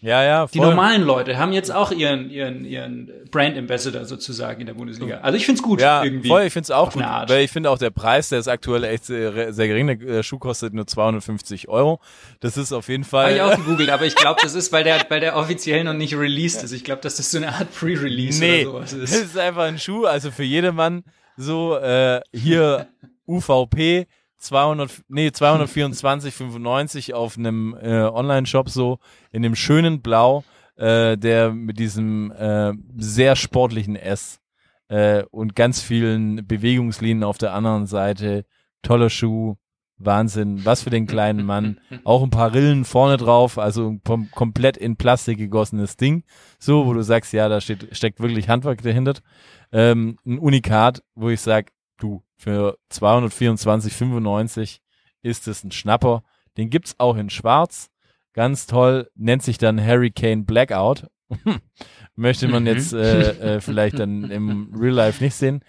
[0.00, 0.68] Ja, ja, die voll.
[0.68, 5.18] normalen Leute haben jetzt auch ihren, ihren, ihren Brand Ambassador sozusagen in der Bundesliga.
[5.22, 6.28] Also ich find's gut Ja, irgendwie.
[6.28, 8.84] voll, ich finde es auch gut, weil ich finde auch der Preis, der ist aktuell
[8.84, 9.86] echt sehr, sehr gering.
[9.88, 12.00] Der äh, Schuh kostet nur 250 Euro.
[12.38, 13.52] Das ist auf jeden Habe ich Fall.
[13.52, 16.62] auch gegoogelt, aber ich glaube, das ist, weil der, weil der offiziell noch nicht released
[16.62, 16.70] ist.
[16.72, 19.24] Ich glaube, dass das so eine Art Pre-Release nee, oder sowas das ist.
[19.24, 21.02] ist einfach ein Schuh, also für jedermann
[21.36, 22.86] so, äh, hier
[23.26, 24.06] UVP
[24.38, 28.98] 200, nee, 224,95 auf einem äh, Online-Shop so,
[29.32, 30.44] in dem schönen Blau,
[30.76, 34.40] äh, der mit diesem äh, sehr sportlichen S
[34.88, 38.44] äh, und ganz vielen Bewegungslinien auf der anderen Seite.
[38.82, 39.56] Toller Schuh,
[39.98, 41.80] Wahnsinn, was für den kleinen Mann.
[42.04, 46.22] Auch ein paar Rillen vorne drauf, also kom komplett in Plastik gegossenes Ding.
[46.58, 49.14] So, wo du sagst, ja, da steht, steckt wirklich Handwerk dahinter.
[49.72, 54.78] Ähm, ein Unikat, wo ich sag, du, für 224,95
[55.22, 56.22] ist es ein Schnapper.
[56.56, 57.90] Den gibt's auch in schwarz.
[58.32, 59.10] Ganz toll.
[59.14, 61.06] Nennt sich dann Hurricane Blackout.
[62.14, 62.68] Möchte man Mhm.
[62.68, 65.62] jetzt äh, äh, vielleicht dann im Real Life nicht sehen.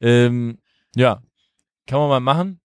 [0.00, 0.58] Ähm,
[0.96, 1.22] ja,
[1.86, 2.60] kann man mal machen.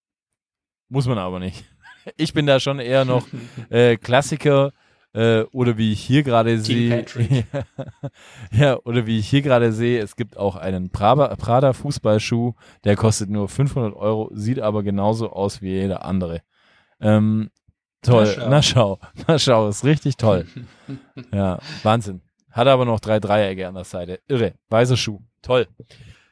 [0.90, 1.64] Muss man aber nicht.
[2.16, 3.28] Ich bin da schon eher noch
[3.70, 4.72] äh, Klassiker
[5.18, 7.04] äh, oder wie ich hier gerade sehe.
[8.52, 12.54] Ja, oder wie ich hier gerade sehe, es gibt auch einen Prada Fußballschuh,
[12.84, 16.42] der kostet nur 500 Euro, sieht aber genauso aus wie jeder andere.
[17.02, 17.50] Ähm,
[18.04, 18.50] toll, Na schau.
[18.50, 20.46] na schau, na schau, ist richtig toll.
[21.34, 22.22] ja, Wahnsinn.
[22.52, 24.20] Hat aber noch drei Dreiecke an der Seite.
[24.28, 25.68] Irre, weißer Schuh, toll.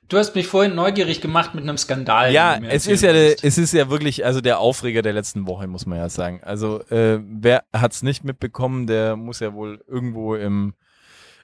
[0.08, 2.32] Du hast mich vorhin neugierig gemacht mit einem Skandal.
[2.32, 5.86] Ja, es ist ja, es ist ja wirklich, also der Aufreger der letzten Woche, muss
[5.86, 6.42] man ja sagen.
[6.44, 10.76] Also, äh, wer hat's nicht mitbekommen, der muss ja wohl irgendwo im,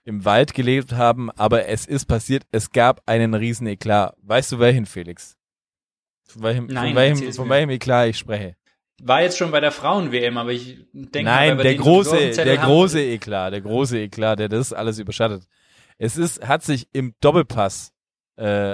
[0.03, 4.15] im Wald gelebt haben, aber es ist passiert, es gab einen riesen Eklat.
[4.21, 5.37] Weißt du welchen, Felix?
[6.23, 8.55] Von welchem, Nein, von welchem, von welchem Eklat ich spreche?
[9.03, 12.57] War jetzt schon bei der Frauen-WM, aber ich denke mal, Nein, wir der große, der
[12.57, 15.47] große Eklat, der große Eklat, der das alles überschattet.
[15.97, 17.93] Es ist, hat sich im Doppelpass,
[18.41, 18.73] äh,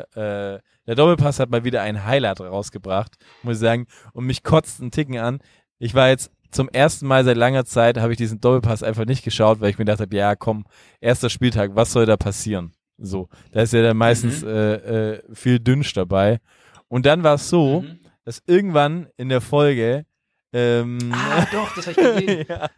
[0.55, 4.79] äh, der Doppelpass hat mal wieder ein Highlight rausgebracht, muss ich sagen, und mich kotzt
[4.81, 5.39] einen Ticken an.
[5.79, 9.23] Ich war jetzt zum ersten Mal seit langer Zeit, habe ich diesen Doppelpass einfach nicht
[9.23, 10.65] geschaut, weil ich mir gedacht habe, ja komm,
[11.01, 12.71] erster Spieltag, was soll da passieren?
[12.97, 14.47] So, da ist ja dann meistens Mhm.
[14.49, 14.73] äh,
[15.15, 16.39] äh, viel Dünsch dabei.
[16.87, 17.99] Und dann war es so, Mhm.
[18.23, 20.05] dass irgendwann in der Folge
[20.53, 22.45] ähm, Ah, doch, das habe ich gesehen.
[22.49, 22.69] ja.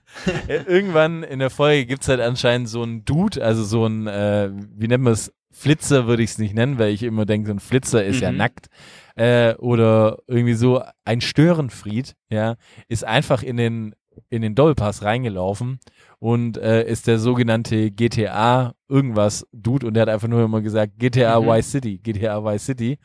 [0.48, 4.50] Äh, Irgendwann in der Folge gibt's halt anscheinend so einen Dude, also so ein, äh,
[4.52, 7.54] wie nennt man es, Flitzer würde ich es nicht nennen, weil ich immer denke, so
[7.54, 8.38] ein Flitzer ist ja Mhm.
[8.38, 8.68] nackt.
[9.16, 12.56] Äh, oder irgendwie so ein Störenfried, ja,
[12.88, 13.96] ist einfach in den,
[14.30, 15.80] in den Doppelpass reingelaufen
[16.20, 20.94] und äh, ist der sogenannte GTA irgendwas Dude und der hat einfach nur immer gesagt
[20.98, 21.48] GTA Mhm.
[21.50, 22.98] Y City, GTA Y City.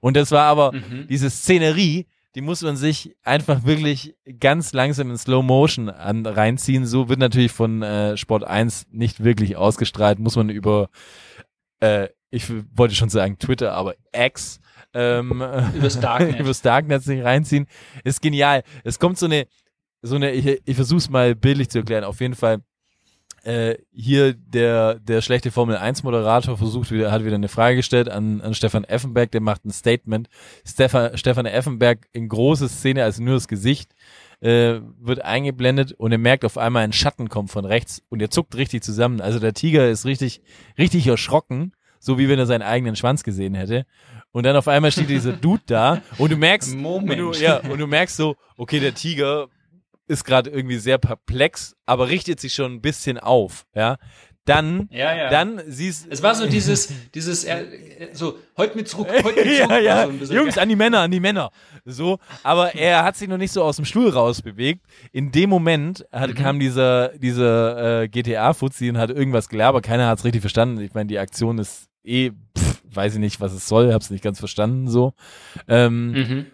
[0.00, 1.06] Und das war aber Mhm.
[1.08, 6.86] diese Szenerie, die muss man sich einfach wirklich ganz langsam in Slow Motion an, reinziehen.
[6.86, 10.88] So wird natürlich von äh, Sport 1 nicht wirklich ausgestrahlt, muss man über,
[11.80, 14.60] äh, ich wollte schon sagen Twitter, aber X,
[14.94, 15.42] ähm,
[15.74, 16.40] Übers Darknet.
[16.40, 17.66] übers Darknet sich reinziehen.
[18.04, 18.62] Ist genial.
[18.84, 19.46] Es kommt so eine,
[20.02, 22.04] so eine, ich, ich versuche es mal bildlich zu erklären.
[22.04, 22.62] Auf jeden Fall,
[23.42, 28.08] äh, hier der, der schlechte Formel 1 Moderator versucht wieder, hat wieder eine Frage gestellt
[28.08, 30.28] an, an Stefan Effenberg, der macht ein Statement.
[30.64, 33.94] Stefan, Stefan Effenberg in große Szene, also nur das Gesicht,
[34.40, 38.30] äh, wird eingeblendet und er merkt auf einmal ein Schatten kommt von rechts und er
[38.30, 39.20] zuckt richtig zusammen.
[39.20, 40.42] Also der Tiger ist richtig,
[40.78, 43.86] richtig erschrocken, so wie wenn er seinen eigenen Schwanz gesehen hätte.
[44.32, 47.20] Und dann auf einmal steht dieser Dude da und du merkst, Moment.
[47.20, 49.48] Und du, ja, und du merkst so, okay, der Tiger
[50.06, 53.96] ist gerade irgendwie sehr perplex, aber richtet sich schon ein bisschen auf, ja.
[54.46, 55.30] Dann, Ja, ja.
[55.30, 59.70] dann siehst Es war so dieses, dieses, äh, so, heute mit zurück, heute mit zurück.
[59.70, 61.50] ja, ja, so Jungs, an die Männer, an die Männer.
[61.84, 64.84] So, aber er hat sich noch nicht so aus dem Stuhl rausbewegt.
[65.12, 66.18] In dem Moment Mhm.
[66.18, 69.84] hat, kam dieser, dieser äh, GTA-Fuzzi und hat irgendwas gelabert.
[69.84, 70.80] Keiner hat es richtig verstanden.
[70.80, 74.24] Ich meine, die Aktion ist eh, pff, weiß ich nicht, was es soll, hab's nicht
[74.24, 75.12] ganz verstanden so.
[75.68, 76.46] Ähm, Mhm.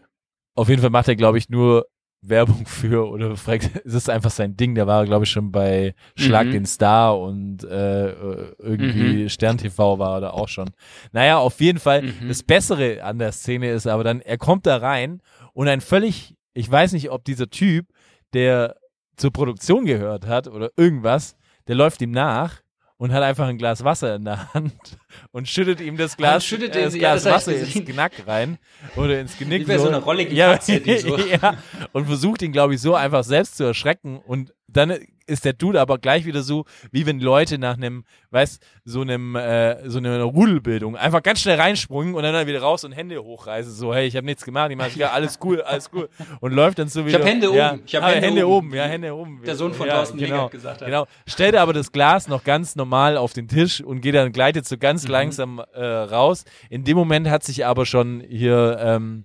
[0.54, 1.86] auf jeden Fall macht er, glaube ich, nur
[2.22, 4.74] Werbung für oder fragt, es ist einfach sein Ding.
[4.74, 6.52] Der war, glaube ich, schon bei Schlag Mhm.
[6.52, 8.10] den Star und äh,
[8.58, 10.70] irgendwie Stern TV war er da auch schon.
[11.12, 12.02] Naja, auf jeden Fall.
[12.02, 12.28] Mhm.
[12.28, 15.20] Das Bessere an der Szene ist aber dann, er kommt da rein
[15.52, 17.86] und ein völlig, ich weiß nicht, ob dieser Typ,
[18.32, 18.76] der
[19.16, 21.36] zur Produktion gehört hat oder irgendwas,
[21.68, 22.60] der läuft ihm nach
[22.98, 24.72] und hat einfach ein Glas Wasser in der Hand
[25.32, 27.78] und schüttet ihm das Glas, schüttet äh, ihn- das ja, Glas das hab ich Wasser
[27.80, 27.88] ins.
[27.90, 28.58] Knack rein
[28.96, 29.68] oder ins Genick.
[29.68, 31.56] Wie so einer rolligen ja, Katze, die so- ja,
[31.92, 34.94] und versucht ihn, glaube ich, so einfach selbst zu erschrecken und dann
[35.26, 39.36] ist der Dude aber gleich wieder so, wie wenn Leute nach einem, weißt, so einem,
[39.36, 43.72] äh, so einer Rudelbildung einfach ganz schnell reinsprungen und dann wieder raus und Hände hochreißen,
[43.72, 46.08] so, hey, ich habe nichts gemacht, ich mach, ja, alles cool, alles cool
[46.40, 47.18] und läuft dann so wieder.
[47.18, 49.42] hab Hände ja, oben, ich hab ah, Hände Hände oben, oben, ja, Hände oben.
[49.44, 50.86] der Sohn von ja, Thorsten genau, Legert gesagt hat.
[50.86, 54.66] Genau, stellt aber das Glas noch ganz normal auf den Tisch und geht dann, gleitet
[54.66, 54.80] so Mhm.
[54.80, 56.44] ganz langsam äh, raus.
[56.70, 59.24] In dem Moment hat sich aber schon hier, ähm,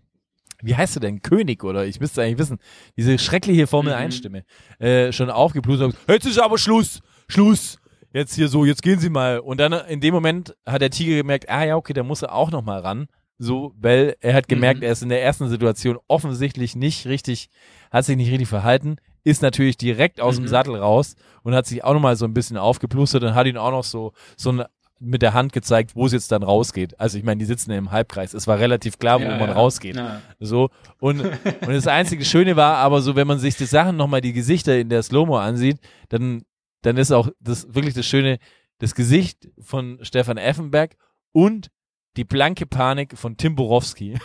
[0.63, 1.21] wie heißt er denn?
[1.21, 2.59] König oder ich müsste eigentlich wissen,
[2.97, 3.99] diese schreckliche Formel Mhm.
[3.99, 4.43] 1 Stimme,
[4.79, 7.77] äh, schon aufgeblust und gesagt, jetzt ist aber Schluss, Schluss.
[8.13, 9.39] Jetzt hier so, jetzt gehen Sie mal.
[9.39, 12.21] Und dann äh, in dem Moment hat der Tiger gemerkt, ah ja, okay, da muss
[12.21, 13.07] er auch noch mal ran.
[13.37, 14.85] So, weil er hat gemerkt, Mhm.
[14.85, 17.49] er ist in der ersten Situation offensichtlich nicht richtig,
[17.89, 20.49] hat sich nicht richtig verhalten, ist natürlich direkt aus dem Mhm.
[20.49, 23.57] Sattel raus und hat sich auch noch mal so ein bisschen aufgeplustert und hat ihn
[23.57, 24.63] auch noch so, so ein,
[25.03, 26.99] mit der Hand gezeigt, wo es jetzt dann rausgeht.
[26.99, 28.33] Also ich meine, die sitzen im Halbkreis.
[28.35, 29.55] Es war relativ klar, wo Ja, man ja.
[29.55, 29.95] rausgeht.
[29.95, 30.21] Ja.
[30.39, 30.69] So.
[30.99, 34.33] Und, und das einzige Schöne war aber so, wenn man sich die Sachen nochmal die
[34.33, 36.43] Gesichter in der Slow-Mo ansieht, dann,
[36.83, 38.37] dann ist auch das wirklich das Schöne,
[38.77, 40.95] das Gesicht von Stefan Effenberg
[41.31, 41.69] und
[42.17, 44.19] die blanke Panik von Tim Borowski,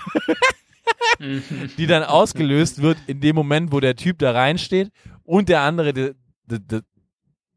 [1.79, 4.91] die dann ausgelöst wird in dem Moment, wo der Typ da reinsteht
[5.23, 6.13] und der andere die,
[6.47, 6.81] die,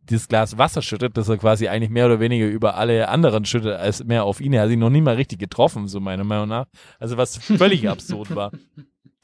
[0.09, 3.77] dieses Glas Wasser schüttet, das er quasi eigentlich mehr oder weniger über alle anderen schüttet,
[3.77, 4.53] als mehr auf ihn.
[4.53, 6.65] Er hat ihn noch nie mal richtig getroffen, so meiner Meinung nach.
[6.99, 8.51] Also was völlig absurd war.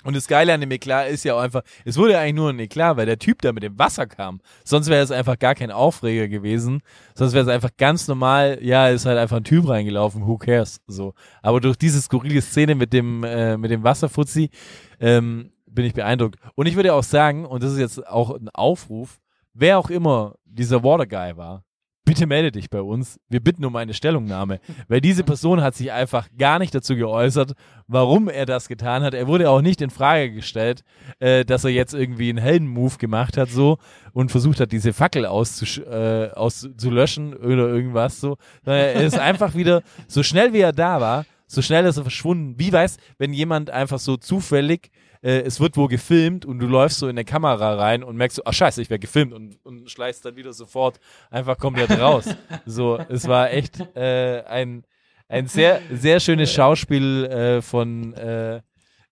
[0.03, 2.49] Und das Geile an dem Eklat ist ja auch einfach, es wurde ja eigentlich nur
[2.51, 4.39] ein Eklat, weil der Typ da mit dem Wasser kam.
[4.63, 6.81] Sonst wäre es einfach gar kein Aufreger gewesen.
[7.15, 10.79] Sonst wäre es einfach ganz normal, ja, ist halt einfach ein Typ reingelaufen, who cares,
[10.85, 11.15] so.
[11.41, 14.51] Aber durch diese skurrile Szene mit dem, äh, mit dem Wasserfuzzi,
[14.99, 16.39] ähm, bin ich beeindruckt.
[16.53, 19.19] Und ich würde auch sagen, und das ist jetzt auch ein Aufruf,
[19.55, 21.63] wer auch immer dieser Water Guy war,
[22.05, 23.19] bitte melde dich bei uns.
[23.29, 24.59] Wir bitten um eine Stellungnahme.
[24.87, 27.53] Weil diese Person hat sich einfach gar nicht dazu geäußert,
[27.87, 29.13] warum er das getan hat.
[29.13, 30.83] Er wurde auch nicht in Frage gestellt,
[31.19, 33.79] äh, dass er jetzt irgendwie einen Helden-Move gemacht hat so
[34.13, 38.37] und versucht hat, diese Fackel auszusch äh, auszulöschen oder irgendwas so.
[38.63, 42.55] Er ist einfach wieder, so schnell wie er da war, so schnell ist er verschwunden.
[42.57, 44.89] Wie weiß, wenn jemand einfach so zufällig
[45.25, 48.37] äh, es wird wo gefilmt und du läufst so in eine Kamera rein und merkst
[48.37, 50.99] so, ach scheiße, ich werde gefilmt und, und schleichst dann wieder sofort
[51.31, 52.25] einfach komplett raus.
[52.65, 54.83] so, es war echt äh, ein,
[55.27, 58.61] ein sehr, sehr schönes Schauspiel äh, von äh,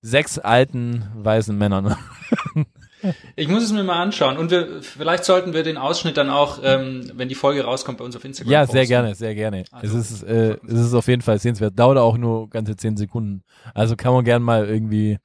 [0.02, 1.97] sechs alten weißen Männern.
[3.36, 4.38] Ich muss es mir mal anschauen.
[4.38, 8.06] Und wir, vielleicht sollten wir den Ausschnitt dann auch, ähm, wenn die Folge rauskommt, bei
[8.06, 8.88] uns auf Instagram ja, sehr posten.
[8.88, 9.65] gerne, sehr gerne.
[9.71, 11.78] Also, es, ist, äh, es ist auf jeden Fall sehenswert.
[11.78, 13.43] Dauert auch nur ganze zehn Sekunden.
[13.73, 15.17] Also kann man gern mal irgendwie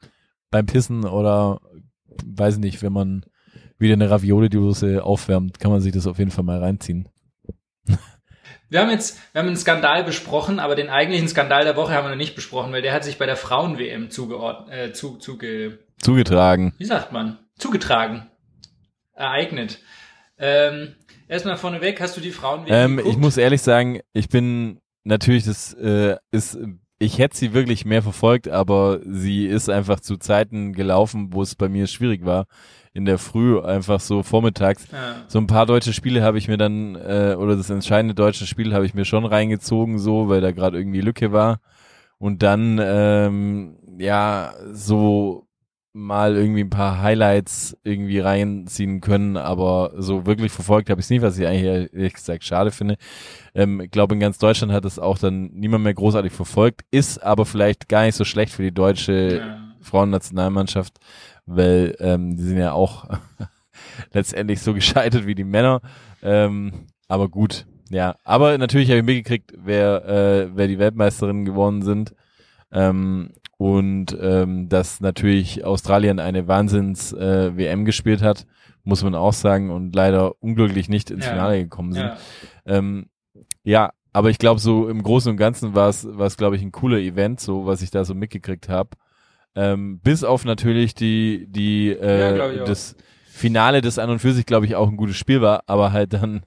[0.51, 1.61] beim Pissen oder
[2.25, 3.25] weiß ich nicht, wenn man
[3.79, 7.09] wieder eine Ravioli-Dose aufwärmt, kann man sich das auf jeden Fall mal reinziehen.
[8.71, 12.05] Wir haben jetzt, wir haben einen Skandal besprochen, aber den eigentlichen Skandal der Woche haben
[12.05, 15.79] wir noch nicht besprochen, weil der hat sich bei der Frauen-WM zugeordnet, äh, zu, zuge,
[15.99, 16.75] Zugetragen.
[16.77, 17.39] wie sagt man?
[17.59, 18.29] Zugetragen.
[19.15, 19.81] Ereignet.
[20.37, 20.97] Ähm,
[21.29, 25.73] erstmal vorneweg, hast du die Frauen-WM Ähm, ich muss ehrlich sagen, ich bin natürlich, das
[25.73, 26.59] äh, ist,
[26.99, 31.55] ich hätte sie wirklich mehr verfolgt, aber sie ist einfach zu Zeiten gelaufen, wo es
[31.55, 32.47] bei mir schwierig war.
[32.93, 34.89] In der Früh, einfach so vormittags.
[34.91, 35.23] Ja.
[35.29, 38.75] So ein paar deutsche Spiele habe ich mir dann, äh, oder das entscheidende deutsche Spiel
[38.75, 41.61] habe ich mir schon reingezogen, so, weil da gerade irgendwie Lücke war.
[42.19, 45.48] Und dann, ähm, ja, so
[45.93, 51.11] mal irgendwie ein paar Highlights irgendwie reinziehen können, aber so wirklich verfolgt habe ich es
[51.11, 52.97] nie, was ich eigentlich ehrlich gesagt schade finde.
[53.55, 57.23] Ähm, ich glaube, in ganz Deutschland hat es auch dann niemand mehr großartig verfolgt, ist
[57.23, 59.65] aber vielleicht gar nicht so schlecht für die deutsche Ja.
[59.81, 60.99] Frauennationalmannschaft,
[61.47, 63.09] weil ähm, die sind ja auch
[64.13, 65.81] letztendlich so gescheitert wie die Männer.
[66.23, 68.17] Ähm, aber gut, ja.
[68.25, 72.15] Aber natürlich habe ich mitgekriegt, wer, äh, wer die Weltmeisterinnen geworden sind.
[72.71, 78.47] Ähm, und ähm, dass natürlich Australien eine Wahnsinns äh, WM gespielt hat,
[78.85, 81.33] muss man auch sagen, und leider unglücklich nicht ins Ja.
[81.33, 82.05] Finale gekommen sind.
[82.05, 82.17] Ja.
[82.65, 83.11] Ähm,
[83.65, 86.63] ja, aber ich glaube, so im Großen und Ganzen war es, war es, glaube ich,
[86.63, 88.91] ein cooler Event, so was ich da so mitgekriegt habe.
[89.55, 92.65] Ähm, bis auf natürlich die, die Ja, äh, auch.
[92.65, 95.93] das Finale, das an und für sich, glaube ich, auch ein gutes Spiel war, aber
[95.93, 96.43] halt dann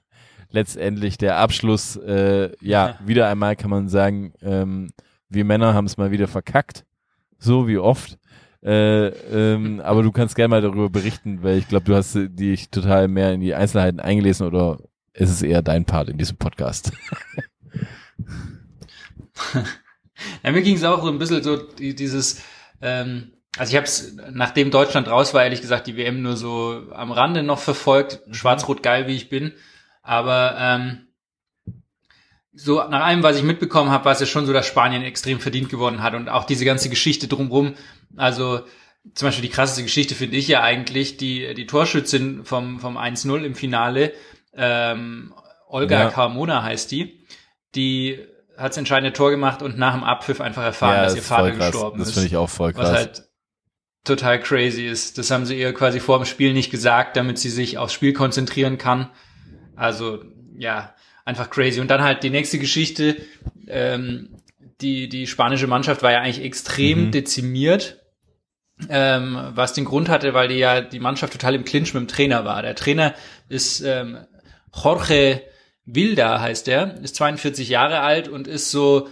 [0.50, 4.90] letztendlich der Abschluss, äh, ja, wieder einmal kann man sagen, ähm,
[5.28, 6.84] wir Männer haben es mal wieder verkackt,
[7.42, 8.18] so wie oft.
[8.62, 12.70] Äh, ähm, aber du kannst gerne mal darüber berichten, weil ich glaube, du hast dich
[12.70, 14.78] total mehr in die Einzelheiten eingelesen oder
[15.14, 16.92] ist es eher dein Part in diesem Podcast?
[20.42, 22.42] Ja, mir ging es auch so ein bisschen so die, dieses,
[22.80, 26.82] ähm, also ich habe es, nachdem Deutschland raus war, ehrlich gesagt, die WM nur so
[26.92, 29.52] am Rande noch verfolgt, schwarz-rot geil wie ich bin,
[30.02, 31.08] aber ähm,
[32.54, 35.40] so nach allem, was ich mitbekommen habe, war es ja schon so, dass Spanien extrem
[35.40, 37.74] verdient geworden hat und auch diese ganze Geschichte drumrum,
[38.16, 38.60] also
[39.14, 43.42] zum Beispiel die krasseste Geschichte finde ich ja eigentlich, die, die Torschützin vom, vom 1-0
[43.42, 44.12] im Finale,
[44.54, 45.34] ähm,
[45.68, 46.10] Olga Ja.
[46.10, 47.24] Carmona heißt die,
[47.74, 48.18] die
[48.56, 51.98] hat das entscheidende Tor gemacht und nach dem Abpfiff einfach erfahren, dass ihr Vater gestorben
[51.98, 52.14] Das ist.
[52.14, 52.96] finde ich auch voll was krass.
[52.96, 53.22] halt
[54.04, 55.16] total crazy ist.
[55.16, 58.12] Das haben sie ihr quasi vor dem Spiel nicht gesagt, damit sie sich aufs Spiel
[58.12, 59.10] konzentrieren kann.
[59.74, 60.22] Also
[60.58, 61.80] ja, einfach crazy.
[61.80, 63.16] Und dann halt die nächste Geschichte.
[63.68, 64.36] Ähm,
[64.80, 67.10] die, die spanische Mannschaft war ja eigentlich extrem Mhm.
[67.12, 67.98] dezimiert.
[68.88, 72.08] Ähm, was den Grund hatte, weil die ja die Mannschaft total im Clinch mit dem
[72.08, 72.62] Trainer war.
[72.62, 73.14] Der Trainer
[73.48, 74.18] ist ähm,
[74.74, 75.42] Jorge
[75.84, 79.08] Wilda heißt er, ist 42 Jahre alt und ist so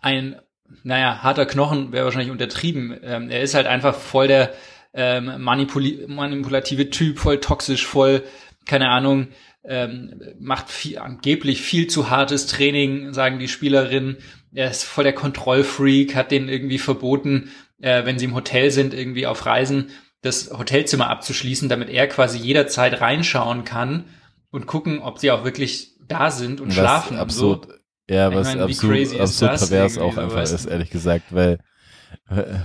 [0.00, 0.40] ein,
[0.82, 2.98] naja, harter Knochen wäre wahrscheinlich untertrieben.
[3.02, 4.54] Ähm, er ist halt einfach voll der
[4.94, 8.22] ähm, manipulative Typ, voll toxisch, voll,
[8.66, 9.28] keine Ahnung,
[9.64, 14.16] ähm, macht viel, angeblich viel zu hartes Training, sagen die Spielerinnen.
[14.52, 18.92] Er ist voll der Kontrollfreak, hat denen irgendwie verboten, äh, wenn sie im Hotel sind,
[18.94, 24.04] irgendwie auf Reisen, das Hotelzimmer abzuschließen, damit er quasi jederzeit reinschauen kann
[24.50, 27.16] und gucken, ob sie auch wirklich da sind und was schlafen.
[27.16, 28.14] absurd, Und so.
[28.14, 31.58] ja, Ich was meine, absurd, absurd pervers auch einfach ist, ehrlich gesagt, weil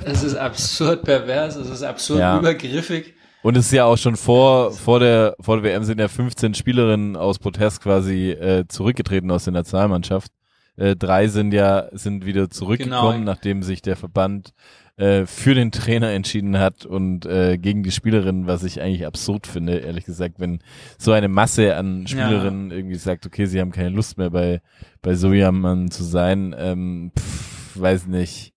[0.04, 2.40] Es ist absurd pervers, es ist absurd Ja.
[2.40, 3.16] übergriffig.
[3.44, 6.54] Und es ist ja auch schon vor, vor der, vor der WM sind ja 15
[6.54, 10.32] Spielerinnen aus Protest quasi äh, zurückgetreten aus der Nationalmannschaft.
[10.76, 13.32] Äh, drei sind ja, sind wieder zurückgekommen, Genau.
[13.32, 14.54] nachdem sich der Verband
[14.98, 19.46] äh, für den Trainer entschieden hat und äh, gegen die Spielerinnen, was ich eigentlich absurd
[19.48, 20.60] finde, ehrlich gesagt, wenn
[20.98, 24.62] so eine Masse an Spielerinnen irgendwie sagt, okay, sie haben keine Lust mehr bei,
[25.02, 28.54] bei so jemandem zu sein, ähm, pff, weiß nicht,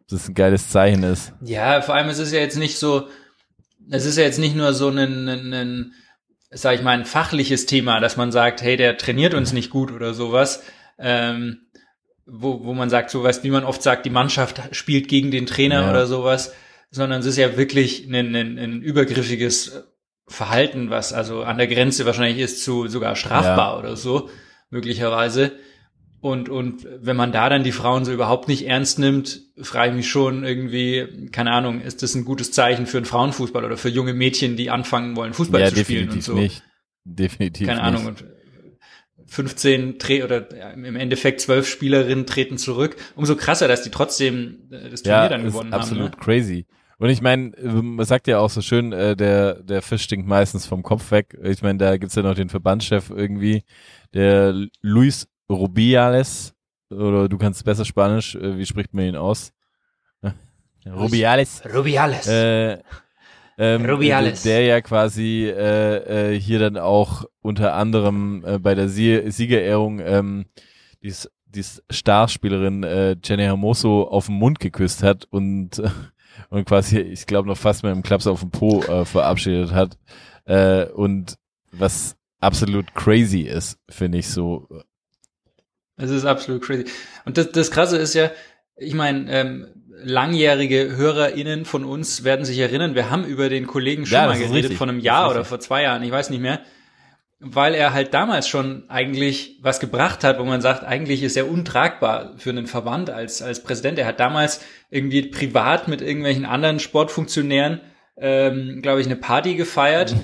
[0.00, 1.32] ob das ein geiles Zeichen ist.
[1.42, 3.08] Ja, vor allem es ist ja jetzt nicht so,
[3.90, 5.92] es ist ja jetzt nicht nur so ein, ein, ein
[6.50, 9.90] sag ich mal, ein fachliches Thema, dass man sagt, hey, der trainiert uns nicht gut
[9.92, 10.62] oder sowas,
[10.98, 11.62] ähm,
[12.26, 15.82] wo, wo man sagt, sowas, wie man oft sagt, die Mannschaft spielt gegen den Trainer
[15.82, 15.90] Ja.
[15.90, 16.52] oder sowas,
[16.90, 19.84] sondern es ist ja wirklich ein, ein, ein übergriffiges
[20.28, 23.78] Verhalten, was also an der Grenze wahrscheinlich ist zu sogar strafbar Ja.
[23.78, 24.30] oder so,
[24.70, 25.52] möglicherweise.
[26.22, 29.96] Und, und wenn man da dann die Frauen so überhaupt nicht ernst nimmt, frage ich
[29.96, 33.88] mich schon irgendwie, keine Ahnung, ist das ein gutes Zeichen für den Frauenfußball oder für
[33.88, 36.34] junge Mädchen, die anfangen wollen, Fußball ja, zu spielen und definitiv so.
[36.34, 36.62] nicht.
[37.04, 37.88] Definitiv Keine nicht.
[37.88, 38.06] Ahnung.
[38.06, 38.24] Und
[39.26, 42.94] 15 Dreh oder im Endeffekt zwölf Spielerinnen treten zurück.
[43.16, 46.18] Umso krasser, dass die trotzdem äh, das Turnier ja, dann gewonnen absolut haben.
[46.20, 46.24] Ne?
[46.24, 46.66] crazy.
[46.98, 50.66] Und ich meine, man sagt ja auch so schön, äh, der, der Fisch stinkt meistens
[50.66, 51.36] vom Kopf weg.
[51.42, 53.64] Ich meine, da gibt's ja noch den Verbandschef irgendwie,
[54.14, 56.54] der Luis Rubiales,
[56.90, 59.52] oder du kannst besser Spanisch, äh, wie spricht man ihn aus?
[60.86, 61.62] Rubiales.
[61.72, 62.26] Rubiales.
[62.26, 62.78] Äh,
[63.58, 64.42] ähm, Rubiales.
[64.42, 70.00] Der ja quasi äh, äh, hier dann auch unter anderem äh, bei der Sie Siegerehrung
[70.00, 70.46] ähm,
[71.02, 75.90] dies, dies Starspielerin äh, Jenny Hermoso auf den Mund geküsst hat und äh,
[76.50, 79.98] und quasi, ich glaube, noch fast mit einem Klaps auf den Po äh, verabschiedet hat.
[80.44, 81.36] Äh, und
[81.72, 84.68] was absolut crazy ist, finde ich so.
[86.02, 86.84] Es ist absolut crazy.
[87.24, 88.30] Und das, das Krasse ist ja,
[88.76, 89.66] ich meine, ähm,
[90.04, 94.38] langjährige HörerInnen von uns werden sich erinnern, wir haben über den Kollegen schon Ja, mal
[94.38, 94.78] geredet, richtig.
[94.78, 96.60] von einem Jahr oder vor zwei Jahren, ich weiß nicht mehr,
[97.38, 101.50] weil er halt damals schon eigentlich was gebracht hat, wo man sagt, eigentlich ist er
[101.50, 103.98] untragbar für einen Verband als, als Präsident.
[103.98, 104.60] Er hat damals
[104.90, 107.80] irgendwie privat mit irgendwelchen anderen Sportfunktionären,
[108.16, 110.14] ähm, glaube ich, eine Party gefeiert,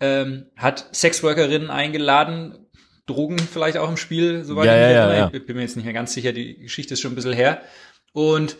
[0.00, 2.61] ähm, hat Sexworkerinnen eingeladen,
[3.06, 5.30] Drogen vielleicht auch im Spiel, soweit Ja, ich mich ja, ja, ja.
[5.32, 7.60] Ich bin mir jetzt nicht mehr ganz sicher, die Geschichte ist schon ein bisschen her.
[8.12, 8.56] Und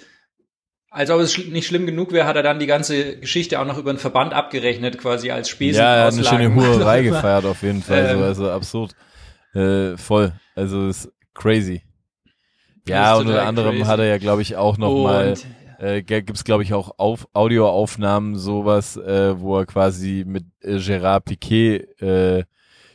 [0.91, 3.79] als ob es nicht schlimm genug wäre, hat er dann die ganze Geschichte auch noch
[3.79, 5.81] über den Verband abgerechnet, quasi als Spesen.
[5.81, 7.45] Ja, er hat eine schöne Hurerei gefeiert.
[7.47, 8.07] auf jeden Fall.
[8.11, 8.19] Ähm.
[8.19, 8.95] so, also absurd.
[9.55, 10.33] Äh, voll.
[10.55, 11.83] Also ist crazy.
[12.87, 13.87] Ja, und unter anderem crazy.
[13.87, 15.47] hat er ja, glaube ich, auch noch mal Und
[15.79, 20.79] äh, ge- gibt's glaube ich auch auf Audioaufnahmen sowas, äh, wo er quasi mit äh,
[20.79, 22.45] Gerard Piquet äh,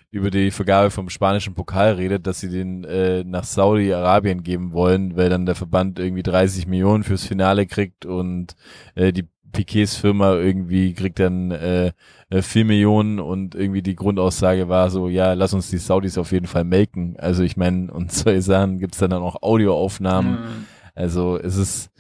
[0.10, 5.16] über die Vergabe vom spanischen Pokal redet, dass sie den äh, nach Saudi-Arabien geben wollen,
[5.18, 8.55] weil dann der Verband irgendwie 30 Millionen fürs Finale kriegt und
[8.95, 11.91] äh, die Piquets Firma irgendwie kriegt dann äh,
[12.30, 16.32] äh, 4 Millionen und irgendwie die Grundaussage war so, ja, lass uns die Saudis auf
[16.32, 17.16] jeden Fall melken.
[17.18, 20.34] Also ich meine, und solche Sachen gibt's dann auch Audioaufnahmen.
[20.34, 20.66] Mhm.
[20.95, 21.91] Also es ist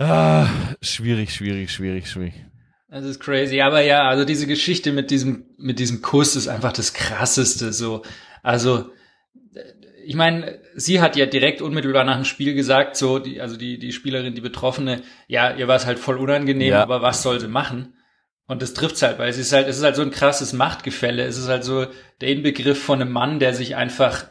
[0.00, 0.48] Ah,
[0.80, 2.46] schwierig, schwierig, schwierig, schwierig.
[2.90, 3.60] Das ist crazy.
[3.60, 8.02] Aber ja, also diese Geschichte mit diesem, mit diesem Kuss ist einfach das krasseste, so.
[8.42, 8.90] Also,
[10.04, 13.78] ich meine, sie hat ja direkt unmittelbar nach dem Spiel gesagt, so, die, also die,
[13.78, 16.82] die Spielerin, die Betroffene, ja, ihr war es halt voll unangenehm, Ja.
[16.82, 17.94] aber was soll sie machen?
[18.46, 21.22] Und das trifft's halt, weil es ist halt, es ist halt so ein krasses Machtgefälle.
[21.24, 21.86] Es ist halt so
[22.20, 24.24] der Inbegriff von einem Mann, der sich einfach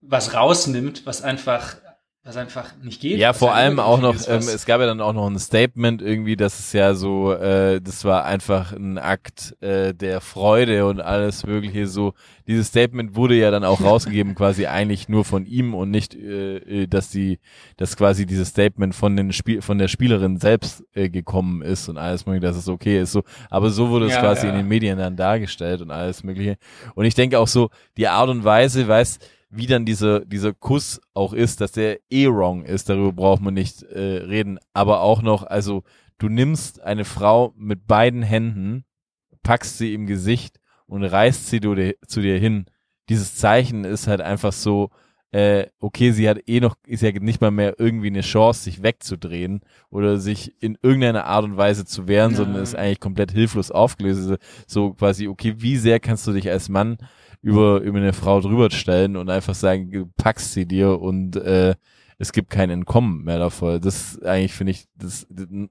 [0.00, 1.76] was rausnimmt, was einfach,
[2.24, 3.18] was einfach nicht geht.
[3.18, 6.36] Ja, vor allem auch noch, ähm, es gab ja dann auch noch ein Statement irgendwie,
[6.36, 11.46] dass es ja so, äh, das war einfach ein Akt äh, der Freude und alles
[11.46, 12.12] mögliche so.
[12.46, 16.56] Dieses Statement wurde ja dann auch rausgegeben, quasi eigentlich nur von ihm und nicht, äh,
[16.56, 17.38] äh, dass die,
[17.78, 21.96] dass quasi dieses Statement von den Spiel, von der Spielerin selbst äh, gekommen ist und
[21.96, 23.12] alles mögliche, dass es okay ist.
[23.12, 24.52] So, aber so wurde es Ja, quasi ja.
[24.52, 26.58] in den Medien dann dargestellt und alles mögliche.
[26.94, 29.18] Und ich denke auch so, die Art und Weise, weiß,
[29.50, 33.54] wie dann dieser, dieser Kuss auch ist, dass der eh wrong ist, darüber braucht man
[33.54, 34.58] nicht äh, reden.
[34.74, 35.82] Aber auch noch, also
[36.18, 38.84] du nimmst eine Frau mit beiden Händen,
[39.42, 41.74] packst sie im Gesicht und reißt sie du
[42.06, 42.66] zu dir hin.
[43.08, 44.90] Dieses Zeichen ist halt einfach so,
[45.30, 48.82] äh, okay, sie hat eh noch, ist ja nicht mal mehr irgendwie eine Chance, sich
[48.82, 52.36] wegzudrehen oder sich in irgendeiner Art und Weise zu wehren, Ja.
[52.38, 54.38] sondern ist eigentlich komplett hilflos aufgelöst.
[54.66, 56.98] So quasi, okay, wie sehr kannst du dich als Mann
[57.42, 61.74] über, über eine Frau drüber stellen und einfach sagen, du packst sie dir und äh,
[62.18, 63.80] es gibt kein Entkommen mehr davon.
[63.80, 65.26] Das eigentlich finde ich das,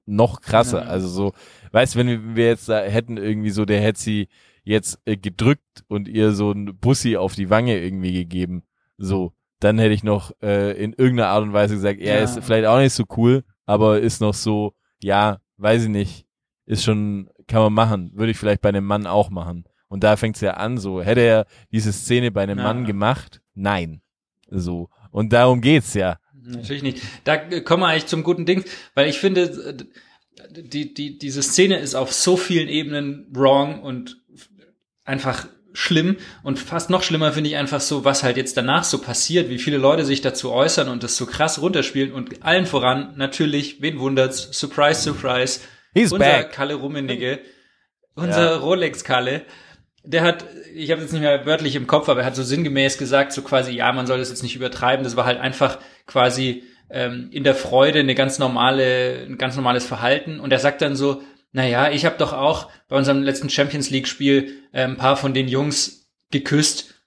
[0.06, 0.82] noch krasser.
[0.84, 0.88] Ja.
[0.88, 1.32] Also so,
[1.72, 4.28] weißt, wenn wir, wir jetzt da hätten irgendwie so, der hätte sie
[4.64, 8.62] jetzt äh, gedrückt und ihr so ein Bussi auf die Wange irgendwie gegeben,
[8.96, 12.24] so, dann hätte ich noch äh, in irgendeiner Art und Weise gesagt, er Ja.
[12.24, 16.26] ist vielleicht auch nicht so cool, aber ist noch so, ja, weiß ich nicht,
[16.64, 19.64] ist schon, kann man machen, würde ich vielleicht bei einem Mann auch machen.
[19.88, 22.64] Und da fängt's ja an, so, hätte er diese Szene bei einem Ja.
[22.64, 23.40] Mann gemacht?
[23.54, 24.02] Nein.
[24.50, 24.90] So.
[25.10, 26.18] Und darum geht's ja.
[26.32, 27.02] Natürlich nicht.
[27.24, 28.64] Da kommen wir eigentlich zum guten Ding,
[28.94, 29.76] weil ich finde,
[30.50, 34.18] die, die, diese Szene ist auf so vielen Ebenen wrong und
[35.04, 38.98] einfach schlimm und fast noch schlimmer finde ich einfach so, was halt jetzt danach so
[38.98, 43.12] passiert, wie viele Leute sich dazu äußern und das so krass runterspielen und allen voran
[43.16, 45.60] natürlich, wen wundert's, surprise, surprise,
[45.94, 46.52] He's unser back.
[46.52, 47.40] Kalle Rummenigge,
[48.14, 49.42] unser Rolex-Kalle,
[50.08, 52.96] der hat, ich habe jetzt nicht mehr wörtlich im Kopf, aber er hat so sinngemäß
[52.96, 55.04] gesagt, so quasi, ja, man soll das jetzt nicht übertreiben.
[55.04, 59.84] Das war halt einfach quasi ähm, in der Freude eine ganz normale, ein ganz normales
[59.84, 60.40] Verhalten.
[60.40, 61.20] Und er sagt dann so,
[61.52, 65.46] naja, ich habe doch auch bei unserem letzten Champions League-Spiel äh, ein paar von den
[65.46, 66.97] Jungs geküsst.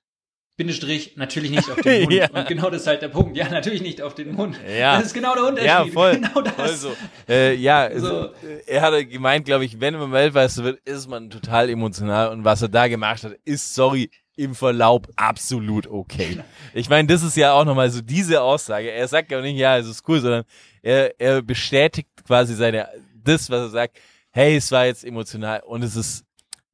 [0.62, 2.14] Bindestrich, natürlich nicht auf den Mund.
[2.14, 2.30] Ja.
[2.30, 3.36] Und genau das ist halt der Punkt.
[3.36, 4.60] Ja, natürlich nicht auf den Mund.
[4.68, 4.98] Ja.
[4.98, 5.66] Das ist genau der Unterschied.
[5.68, 6.14] Ja, voll.
[6.20, 6.54] Genau das.
[6.54, 6.96] voll so.
[7.28, 8.30] Äh, ja, So.
[8.68, 12.62] er hatte gemeint, glaube ich, wenn man Weltmeister wird, ist man total emotional und was
[12.62, 16.40] er da gemacht hat, ist, sorry, im Verlaub absolut okay.
[16.76, 18.92] Ich meine, das ist ja auch nochmal so diese Aussage.
[18.92, 20.44] Er sagt ja nicht, ja, es ist cool, sondern
[20.84, 23.98] er, er bestätigt quasi seine, das, was er sagt,
[24.30, 26.24] hey, es war jetzt emotional und es ist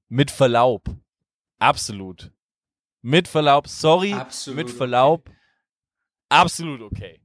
[0.09, 0.83] mit Verlaub.
[1.59, 2.31] Absolut.
[3.10, 4.78] Mit Verlaub, sorry, Absolut mit okay.
[4.78, 5.30] Verlaub,
[6.28, 7.22] absolut okay.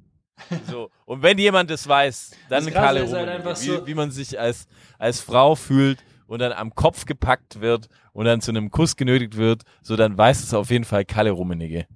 [0.71, 0.91] So.
[1.07, 3.95] Und wenn jemand das weiß, dann Das Kalle ist halt Rummenigge, einfach wie, so- wie
[3.95, 4.69] man sich als,
[5.01, 9.37] als Frau fühlt und dann am Kopf gepackt wird und dann zu einem Kuss genötigt
[9.37, 11.89] wird, so dann weiß es auf jeden Fall Kalle Rummenigge.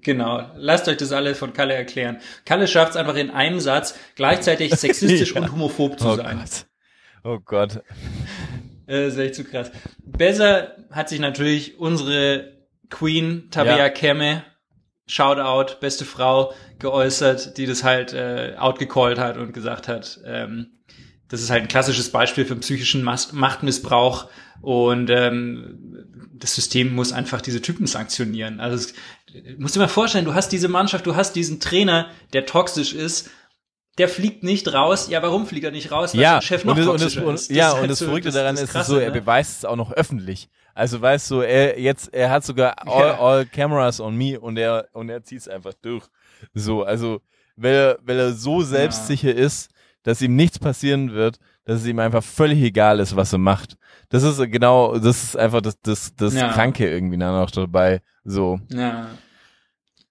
[0.00, 0.50] Genau.
[0.54, 2.18] Lasst euch das alle von Kalle erklären.
[2.46, 5.42] Kalle schafft es einfach in einem Satz, gleichzeitig sexistisch Ja.
[5.42, 6.38] und homophob zu oh sein.
[6.38, 6.66] Gott.
[7.24, 7.82] Oh Gott.
[8.92, 9.70] Äh, Das ist echt zu krass.
[10.04, 12.52] Besser hat sich natürlich unsere
[12.90, 13.88] Queen Tabea Ja.
[13.88, 14.44] Kemme,
[15.06, 20.72] Shoutout, beste Frau, geäußert, die das halt äh, outgecallt hat und gesagt hat, ähm,
[21.28, 24.28] das ist halt ein klassisches Beispiel für psychischen Machtmissbrauch
[24.60, 28.60] und ähm, das System muss einfach diese Typen sanktionieren.
[28.60, 28.94] Also es,
[29.58, 33.30] musst dir mal vorstellen, du hast diese Mannschaft, du hast diesen Trainer, der toxisch ist,
[33.98, 35.08] der fliegt nicht raus.
[35.08, 36.14] Ja, warum fliegt er nicht raus?
[36.14, 37.50] Weil Ja, Chef noch und das, und das, und, ist.
[37.50, 38.98] Das ja, ist und halt das so- Verrückte das- daran das ist, es Krasse, so,
[38.98, 39.20] er ne?
[39.20, 40.48] beweist es auch noch öffentlich.
[40.74, 43.18] Also weißt du, er jetzt, er hat sogar all, Ja.
[43.20, 46.04] all cameras on me und er und er zieht es einfach durch.
[46.54, 47.20] So, also
[47.56, 49.70] weil er, weil er so selbstsicher ist,
[50.02, 51.36] dass ihm nichts passieren wird,
[51.66, 53.76] dass es ihm einfach völlig egal ist, was er macht.
[54.08, 56.48] Das ist genau, das ist einfach das, das, das Ja.
[56.52, 58.00] Kranke irgendwie dann auch dabei.
[58.24, 59.08] So, Ja,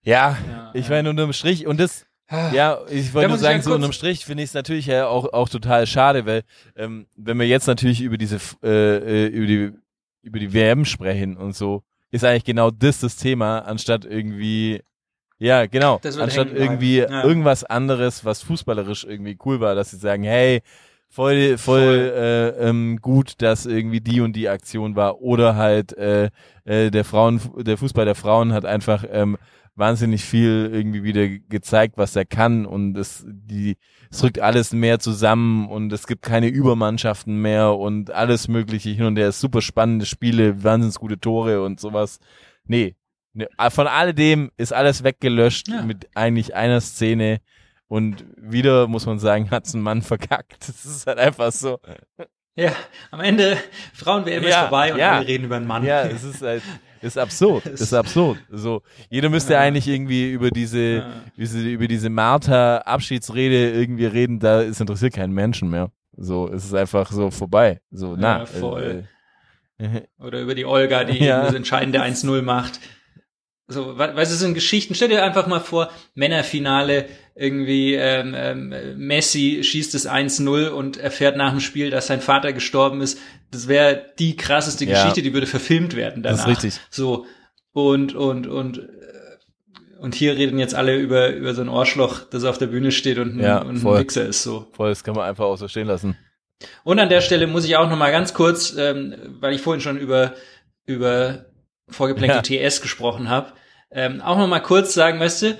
[0.04, 0.92] ja, ja, ich ja.
[0.96, 2.06] meine unterm Strich und das,
[2.54, 5.50] ja, ich wollte nur sagen, so unterm Strich finde ich es natürlich ja auch, auch
[5.50, 6.44] total schade, weil
[6.76, 9.72] ähm, wenn wir jetzt natürlich über diese äh, äh, über die
[10.24, 14.82] über die WM sprechen und so, ist eigentlich genau das das Thema, anstatt irgendwie
[15.40, 17.24] ja, genau, anstatt irgendwie Ja.
[17.24, 20.62] irgendwas anderes, was fußballerisch irgendwie cool war, dass sie sagen, hey,
[21.10, 22.14] voll, voll, Voll.
[22.16, 26.30] Äh, ähm, gut, dass irgendwie die und die Aktion war oder halt äh,
[26.66, 29.38] äh, der Frauen, der Fußball der Frauen hat einfach ähm,
[29.76, 33.78] wahnsinnig viel irgendwie wieder gezeigt, was er kann und es, die,
[34.12, 39.06] es rückt alles mehr zusammen und es gibt keine Übermannschaften mehr und alles mögliche hin
[39.06, 39.32] und her.
[39.32, 42.20] Super spannende Spiele, wahnsinnig gute Tore und sowas.
[42.66, 42.96] Nee,
[43.34, 45.82] nee von alledem ist alles weggelöscht Ja.
[45.84, 47.40] mit eigentlich einer Szene
[47.88, 50.58] und wieder muss man sagen, hat's ein Mann verkackt.
[50.68, 51.80] Das ist halt einfach so.
[52.56, 52.74] Ja,
[53.12, 53.58] am Ende,
[53.94, 55.14] Frauen-WM ist Ja, vorbei und ja.
[55.14, 55.86] alle reden über einen Mann.
[55.86, 56.64] Ja, es ist halt,
[57.02, 57.66] ist absurd.
[57.68, 58.38] Ist absurd.
[58.50, 61.04] So, jeder müsste eigentlich irgendwie über diese,
[61.36, 64.40] über diese Martha Abschiedsrede irgendwie reden.
[64.40, 65.92] Da es interessiert keinen Menschen mehr.
[66.18, 67.80] So, es ist einfach so vorbei.
[67.92, 69.06] So, na, Ja, voll.
[69.78, 71.44] Äh, Oder über die Olga, die Ja.
[71.44, 72.80] das entscheidende 1-0 macht.
[73.72, 74.94] So, we- weißt du, es sind Geschichten.
[74.96, 77.06] Stell dir einfach mal vor, Männerfinale,
[77.36, 82.54] irgendwie ähm, ähm, Messi schießt es 1-0 und erfährt nach dem Spiel, dass sein Vater
[82.54, 83.18] gestorben ist.
[83.52, 84.92] Das wäre die krasseste Ja.
[84.94, 86.46] Geschichte, die würde verfilmt werden danach.
[86.46, 86.82] Das ist richtig.
[86.90, 87.26] So
[87.74, 88.82] und und und äh,
[90.00, 93.18] und hier reden jetzt alle über über so ein Ohrschloch, das auf der Bühne steht
[93.20, 94.00] und ein, Ja, und ein.
[94.00, 94.68] Wichser ist so.
[94.74, 96.18] voll, das kann man einfach auch so stehen lassen.
[96.84, 99.82] Und an der Stelle muss ich auch noch mal ganz kurz, ähm, weil ich vorhin
[99.82, 100.34] schon über
[100.86, 101.46] über
[101.90, 103.54] vorgeplänkel TS gesprochen habe,
[103.92, 105.58] ähm, auch noch mal kurz sagen, weißt du,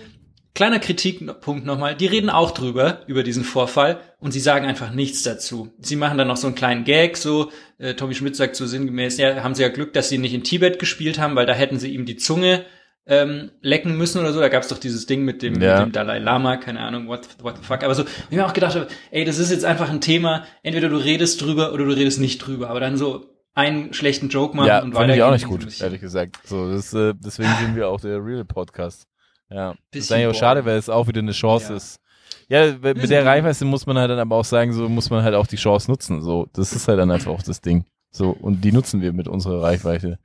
[0.54, 4.92] kleiner Kritikpunkt noch mal, die reden auch drüber über diesen Vorfall und sie sagen einfach
[4.92, 5.72] nichts dazu.
[5.80, 9.18] Sie machen dann noch so einen kleinen Gag, so äh, Tommy Schmidt sagt so sinngemäß,
[9.18, 11.80] ja, haben sie ja Glück, dass sie nicht in Tibet gespielt haben, weil da hätten
[11.80, 12.66] sie ihm die Zunge
[13.08, 14.40] ähm, lecken müssen oder so.
[14.40, 15.78] Da gab's doch dieses Ding mit dem, Ja.
[15.78, 17.84] mit dem Dalai Lama, keine Ahnung, what, what the fuck.
[17.84, 20.90] Aber so, ich mir auch gedacht habe, ey, das ist jetzt einfach ein Thema, entweder
[20.90, 22.70] du redest drüber oder du redest nicht drüber.
[22.70, 25.16] Aber dann so einen schlechten Joke machen ja, und fand weiter.
[25.16, 26.40] ich auch nicht gut, ehrlich gesagt.
[26.48, 29.06] So, das, äh, deswegen sind wir auch der Real Podcast.
[29.50, 31.76] Ja, das ist Bisschen eigentlich auch schade, weil es auch wieder eine Chance Ja.
[31.78, 32.00] ist.
[32.48, 33.26] Ja, mit Bisschen der.
[33.26, 35.90] Reichweite muss man halt dann aber auch sagen, so muss man halt auch die Chance
[35.92, 36.22] nutzen.
[36.22, 37.86] So, das ist halt dann einfach auch das Ding.
[38.12, 40.20] So, und die nutzen wir mit unserer Reichweite.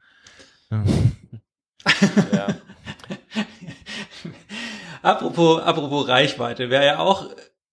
[0.71, 0.83] ja.
[5.03, 7.29] Apropos, apropos Reichweite, wer ja auch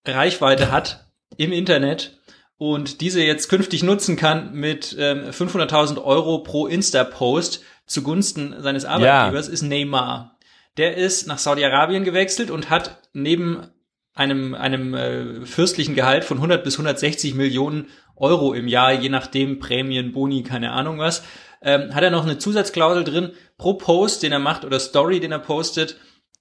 [0.05, 2.19] Reichweite hat im Internet
[2.63, 9.49] und diese jetzt künftig nutzen kann mit ähm, 500.000 Euro pro Insta-Post zugunsten seines Arbeitgebers,
[9.49, 10.37] ist Neymar.
[10.77, 13.67] Der ist nach Saudi-Arabien gewechselt und hat neben
[14.13, 19.59] einem, einem äh, fürstlichen Gehalt von 100 bis 160 Millionen Euro im Jahr, je nachdem
[19.59, 21.21] Prämien, Boni, keine Ahnung was,
[21.61, 25.33] ähm, hat er noch eine Zusatzklausel drin, pro Post, den er macht oder Story, den
[25.33, 25.97] er postet,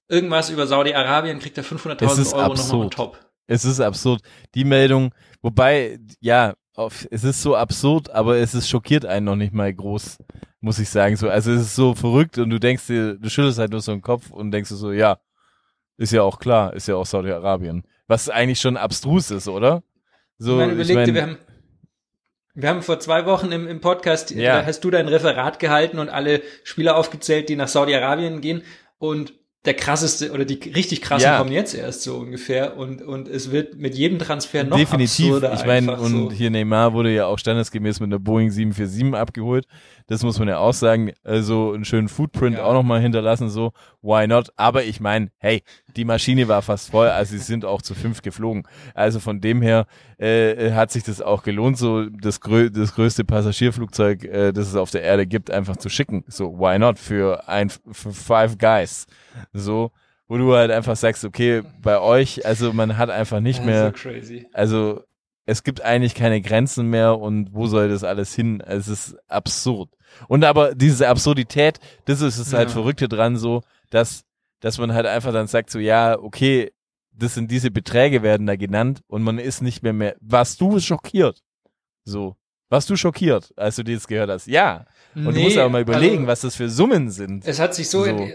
[0.07, 3.32] irgendwas über Saudi-Arabien, kriegt er Es 500.000 ist Euro nochmal on top.
[3.47, 4.21] Es ist absurd.
[4.55, 9.35] Die Meldung, wobei, ja, auf, es ist so absurd, aber es ist schockiert einen noch
[9.35, 10.17] nicht mal groß,
[10.59, 11.15] muss ich sagen.
[11.17, 13.91] So, also es ist so verrückt und du denkst dir, du schüttelst halt nur so
[13.91, 15.19] den Kopf und denkst dir so, ja,
[15.97, 17.83] ist ja auch klar, ist ja auch Saudi-Arabien.
[18.07, 19.83] Was eigentlich schon abstrus ist, oder?
[20.39, 21.37] So, ich meine, überleg mein- dir, wir haben,
[22.55, 24.59] wir haben vor zwei Wochen im, im Podcast, Ja.
[24.61, 28.63] da hast du dein Referat gehalten und alle Spieler aufgezählt, die nach Saudi-Arabien gehen
[28.97, 29.33] und
[29.65, 31.37] der krasseste oder die richtig krassen Ja.
[31.37, 35.25] kommen jetzt erst so ungefähr und, und es wird mit jedem Transfer noch Definitiv.
[35.27, 36.31] absurder Ich meine, und so.
[36.31, 39.65] hier Neymar wurde ja auch standesgemäß mit einer Boeing 747 abgeholt.
[40.13, 41.11] Das muss man ja auch sagen.
[41.23, 42.65] Also einen schönen Footprint Ja.
[42.65, 43.71] auch nochmal hinterlassen, so.
[44.03, 44.51] Why not?
[44.57, 45.63] Aber ich meine, hey,
[45.95, 48.67] die Maschine war fast voll, also sie sind auch zu fünf geflogen.
[48.93, 49.87] Also von dem her
[50.19, 54.75] äh, hat sich das auch gelohnt, so das, grö das größte Passagierflugzeug, äh, das es
[54.75, 56.23] auf der Erde gibt, einfach zu schicken.
[56.27, 56.99] So, why not?
[56.99, 59.07] Für ein, für five guys.
[59.51, 59.91] So,
[60.27, 64.09] wo du halt einfach sagst, okay, bei euch, also man hat einfach nicht mehr so
[64.09, 64.45] crazy.
[64.53, 65.01] also
[65.45, 68.61] es gibt eigentlich keine Grenzen mehr und wo soll das alles hin?
[68.65, 69.89] Es ist absurd.
[70.27, 72.73] Und aber diese Absurdität, das ist es halt Ja.
[72.73, 74.23] Verrückte dran so, dass,
[74.59, 76.71] dass man halt einfach dann sagt so, ja, okay,
[77.11, 80.79] das sind diese Beträge werden da genannt und man ist nicht mehr mehr, warst du
[80.79, 81.41] schockiert?
[82.05, 82.35] So.
[82.69, 84.47] Warst du schockiert, als du das gehört hast?
[84.47, 84.85] Ja.
[85.13, 87.45] Und du Nee, musst aber mal überlegen, also- was das für Summen sind.
[87.45, 88.27] Es hat sich so, So.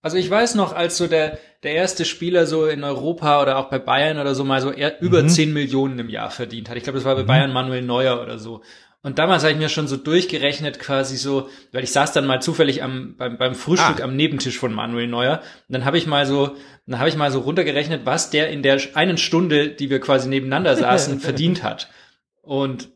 [0.00, 3.68] also ich weiß noch, als so der, der erste Spieler so in Europa oder auch
[3.68, 5.28] bei Bayern oder so mal so über Mhm.
[5.28, 6.76] 10 Millionen im Jahr verdient hat.
[6.76, 8.62] Ich glaube, das war bei Bayern Manuel Neuer oder so.
[9.04, 12.40] Und damals habe ich mir schon so durchgerechnet, quasi so, weil ich saß dann mal
[12.40, 14.04] zufällig am, beim, beim Frühstück Ah.
[14.04, 15.42] am Nebentisch von Manuel Neuer.
[15.68, 18.62] Und dann habe ich mal so, dann habe ich mal so runtergerechnet, was der in
[18.62, 21.90] der einen Stunde, die wir quasi nebeneinander saßen, verdient hat.
[22.40, 22.88] Und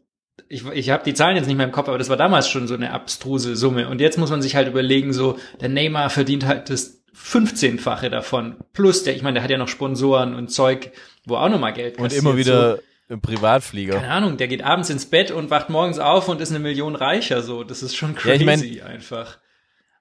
[0.48, 2.66] ich, ich habe die Zahlen jetzt nicht mehr im Kopf, aber das war damals schon
[2.68, 3.88] so eine abstruse Summe.
[3.88, 8.56] Und jetzt muss man sich halt überlegen, so, der Neymar verdient halt das 15-fache davon.
[8.72, 10.92] Plus, der, ich meine, der hat ja noch Sponsoren und Zeug,
[11.26, 12.34] wo auch nochmal Geld Und kassiert, immer
[12.76, 12.82] So.
[13.08, 13.94] Im Privatflieger.
[13.94, 16.94] Keine Ahnung, der geht abends ins Bett und wacht morgens auf und ist eine Million
[16.94, 17.64] reicher, so.
[17.64, 19.38] Das ist schon Ja, crazy ich mein, einfach.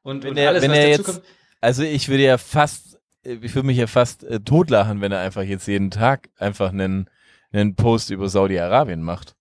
[0.03, 1.21] Und, wenn und er, alles, wenn was er dazu jetzt, kommt.
[1.61, 5.19] also ich würde ja fast, äh, ich würde mich ja fast äh, totlachen, wenn er
[5.19, 7.09] einfach jetzt jeden Tag einfach einen,
[7.51, 9.35] einen Post über Saudi-Arabien macht.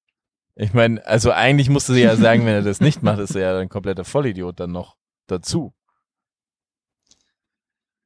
[0.55, 3.53] Ich meine, also eigentlich musste sie ja sagen, wenn er das nicht macht, ist er
[3.55, 4.97] ja ein kompletter Vollidiot dann noch
[5.27, 5.75] dazu.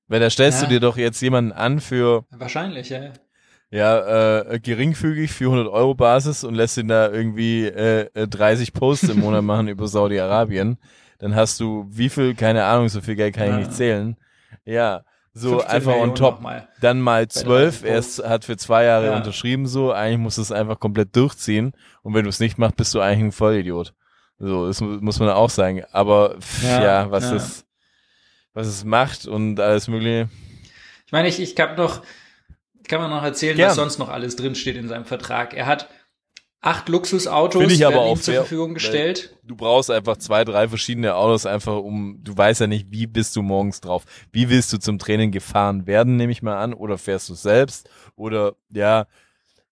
[0.08, 0.66] Weil da stellst Ja.
[0.68, 3.12] du dir doch jetzt jemanden an für Wahrscheinlich, ja.
[3.70, 9.10] Ja äh, geringfügig 400 Euro Basis und lässt ihn da irgendwie äh, äh, 30 Posts
[9.10, 10.78] im Monat machen über Saudi-Arabien.
[11.18, 13.58] Dann hast du wie viel, keine Ahnung, so viel Geld kann ich Ja.
[13.58, 14.16] nicht zählen.
[14.64, 15.02] Ja,
[15.32, 16.34] so 15 einfach on Millionen top.
[16.36, 16.68] nochmal.
[16.80, 19.16] Dann mal zwölf, 30 er ist, hat für zwei Jahre Ja.
[19.16, 22.76] unterschrieben so, eigentlich musst du es einfach komplett durchziehen und wenn du es nicht machst,
[22.76, 23.94] bist du eigentlich ein Vollidiot.
[24.38, 25.82] So, das mu- muss man auch sagen.
[25.92, 27.36] Aber pff, ja, Ja, was ja.
[27.36, 27.66] es
[28.54, 30.28] was es macht und alles mögliche.
[31.06, 32.02] Ich meine, ich, ich kann noch,
[32.88, 33.68] kann man noch erzählen, Gern.
[33.68, 35.54] was sonst noch alles drinsteht in seinem Vertrag.
[35.54, 35.88] Er hat
[36.62, 39.36] acht Luxusautos Finde ich aber auch zur fair, Verfügung gestellt.
[39.42, 43.34] Du brauchst einfach zwei, drei verschiedene Autos einfach um, du weißt ja nicht, wie bist
[43.36, 44.04] du morgens drauf.
[44.32, 47.88] Wie willst du zum Training gefahren werden, nehme ich mal an, oder fährst du selbst
[48.14, 49.06] oder ja,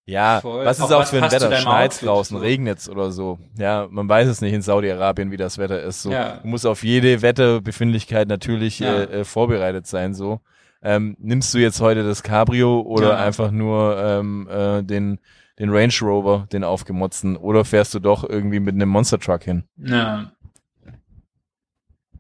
[0.07, 0.65] ja, Voll.
[0.65, 1.51] was ist Auch auch, was für ein Wetter?
[1.69, 3.39] Outfit, draußen, regnet's oder so.
[3.59, 6.01] Ja, man weiß es nicht in Saudi-Arabien, wie das Wetter ist.
[6.01, 6.39] So, Ja.
[6.39, 9.03] du musst auf jede Wetterbefindlichkeit natürlich Ja.
[9.03, 10.15] äh, äh, vorbereitet sein.
[10.15, 10.41] So,
[10.83, 13.16] ähm, nimmst du jetzt heute das Cabrio oder Ja.
[13.16, 15.18] einfach nur ähm, äh, den
[15.59, 19.64] den Range Rover, den aufgemotzten, oder fährst du doch irgendwie mit einem Monster Truck hin?
[19.76, 20.31] Ja.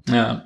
[0.08, 0.44] Ja.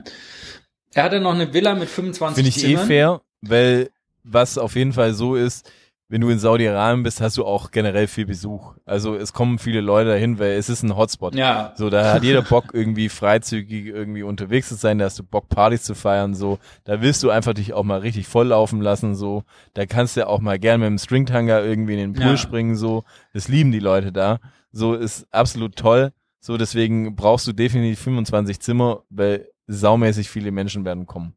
[0.94, 2.86] Er hatte noch eine Villa mit 25 Finde ich eh Zimmern.
[2.86, 3.90] fair, weil
[4.24, 5.70] was auf jeden Fall so ist,
[6.08, 8.74] wenn du in Saudi-Arabien bist, hast du auch generell viel Besuch.
[8.84, 11.34] Also es kommen viele Leute dahin, weil es ist ein Hotspot.
[11.34, 11.72] Ja.
[11.76, 15.48] So, da hat jeder Bock irgendwie freizügig irgendwie unterwegs zu sein, da hast du Bock
[15.48, 16.58] Partys zu feiern, so.
[16.84, 19.44] Da willst du einfach dich auch mal richtig volllaufen lassen, so.
[19.72, 22.36] Da kannst du auch mal gern mit dem Stringtanger irgendwie in den Pool Ja.
[22.36, 23.04] springen, so.
[23.32, 24.38] Das lieben die Leute da.
[24.70, 26.12] So ist absolut toll.
[26.40, 31.34] So, deswegen brauchst du definitiv 25 Zimmer, weil saumäßig viele Menschen werden kommen.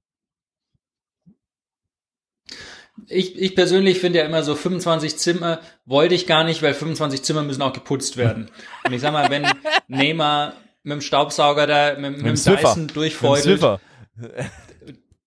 [3.07, 7.23] Ich, ich persönlich finde ja immer so 25 Zimmer wollte ich gar nicht, weil 25
[7.23, 8.49] Zimmer müssen auch geputzt werden.
[8.85, 9.45] Und ich sag mal, wenn
[9.87, 12.69] Neymar mit dem Staubsauger da, mit, mit dem Swiffer.
[12.69, 13.61] Dyson Mit durchfeudelt,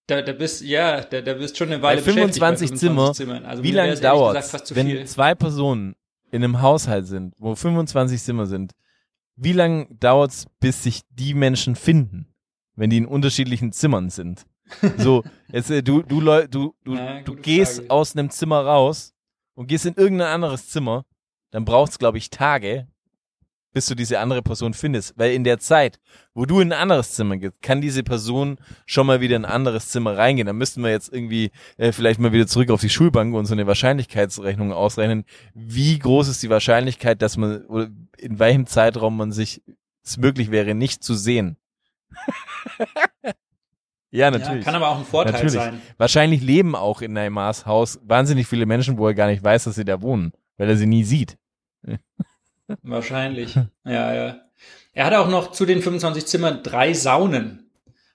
[0.07, 3.45] da, da bist, ja, da, da bist schon eine Bei Weile beschäftigt 25 Zimmer, Zimmern.
[3.45, 4.37] Also Wie lange dauert
[4.75, 5.05] wenn viel.
[5.05, 5.95] zwei Personen
[6.31, 8.73] in einem Haushalt sind, wo 25 Zimmer sind?
[9.37, 12.27] Wie lange dauert's, bis sich die Menschen finden,
[12.75, 14.47] wenn die in unterschiedlichen Zimmern sind?
[14.99, 17.91] So, jetzt äh, du du du du, Ja, du gehst Frage.
[17.91, 19.15] aus einem Zimmer raus
[19.55, 21.05] und gehst in irgendein anderes Zimmer,
[21.51, 22.87] dann braucht's glaube ich Tage,
[23.73, 26.01] bis du diese andere Person findest, weil in der Zeit,
[26.35, 28.57] wo du in ein anderes Zimmer gehst, kann diese Person
[28.87, 30.47] schon mal wieder in ein anderes Zimmer reingehen.
[30.47, 33.53] Dann müssten wir jetzt irgendwie äh, vielleicht mal wieder zurück auf die Schulbank und so
[33.55, 35.25] eine Wahrscheinlichkeitsrechnung ausrechnen.
[35.55, 39.63] Wie groß ist die Wahrscheinlichkeit, dass man oder in welchem Zeitraum man sich
[40.03, 41.57] es möglich wäre, nicht zu sehen?
[44.11, 44.65] ja, ja, natürlich.
[44.65, 45.55] kann aber auch ein Vorteil Natürlich.
[45.55, 45.83] sein.
[45.97, 49.75] Wahrscheinlich leben auch in Neymars Haus wahnsinnig viele Menschen, wo er gar nicht weiß, dass
[49.75, 51.37] sie da wohnen, weil er sie nie sieht.
[52.83, 53.55] Wahrscheinlich.
[53.85, 54.37] ja, ja.
[54.93, 57.65] Er hat auch noch zu den 25 Zimmern drei Saunen.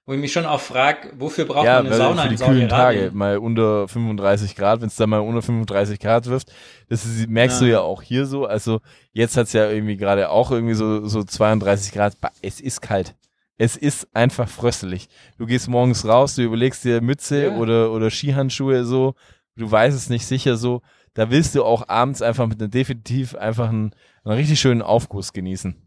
[0.05, 2.43] Wo ich mich schon auch frage, wofür braucht ja, man eine Sauna für in die
[2.43, 6.51] kühlen Tage, mal unter 35 Grad, wenn es da mal unter 35 Grad wirft,
[6.89, 7.71] das ist, merkst du Ja.
[7.71, 8.45] ja auch hier so.
[8.45, 8.81] Also
[9.13, 12.17] jetzt hat's ja irgendwie gerade auch irgendwie so, so 32 Grad.
[12.41, 13.15] Es ist kalt.
[13.57, 15.07] Es ist einfach fröstelig.
[15.37, 17.55] Du gehst morgens raus, du überlegst dir Mütze Ja.
[17.57, 19.15] oder, oder Skihandschuhe so,
[19.55, 20.81] du weißt es nicht sicher so.
[21.13, 23.93] Da willst du auch abends einfach mit einem definitiv einfach einen,
[24.23, 25.75] einen richtig schönen Aufguss genießen.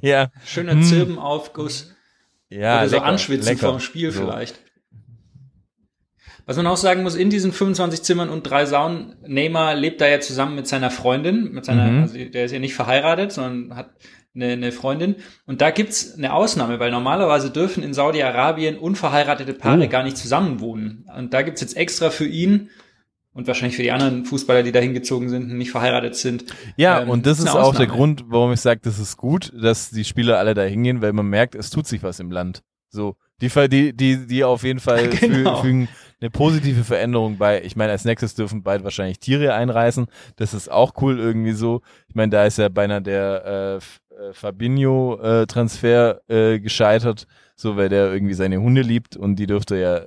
[0.00, 0.82] Ja, Schöner Hm.
[0.84, 1.94] Zirbenaufguss.
[2.48, 2.78] ja.
[2.78, 3.66] oder so lecker, anschwitzen lecker.
[3.66, 4.22] vorm Spiel So.
[4.22, 4.58] vielleicht.
[6.46, 10.08] Was man auch sagen muss, in diesen 25 Zimmern und drei Saunen, Neymar lebt da
[10.08, 12.02] ja zusammen mit seiner Freundin, mit seiner, Mhm.
[12.02, 13.94] also der ist ja nicht verheiratet, sondern hat
[14.34, 15.16] eine, eine Freundin.
[15.46, 19.88] Und da gibt's eine Ausnahme, weil normalerweise dürfen in Saudi-Arabien unverheiratete Paare Oh.
[19.88, 21.06] gar nicht zusammenwohnen.
[21.16, 22.70] Und da gibt's jetzt extra für ihn
[23.34, 26.44] und wahrscheinlich für die anderen Fußballer, die da hingezogen sind und nicht verheiratet sind.
[26.76, 27.86] Ja, ähm, und das ist eine auch der.
[27.86, 31.26] Grund, warum ich sage, das ist gut, dass die Spieler alle da hingehen, weil man
[31.26, 32.62] merkt, es tut sich was im Land.
[32.90, 35.62] So, die, die, die, die auf jeden Fall fü- Genau.
[35.62, 35.88] fügen
[36.20, 37.62] eine positive Veränderung bei.
[37.64, 40.06] Ich meine, als nächstes dürfen bald wahrscheinlich Tiere einreisen.
[40.36, 41.80] Das ist auch cool irgendwie so.
[42.08, 43.78] Ich meine, da ist ja beinahe der
[44.18, 49.46] äh, F- äh, Fabinho-Transfer äh, gescheitert, so weil der irgendwie seine Hunde liebt und die
[49.46, 50.02] dürfte ja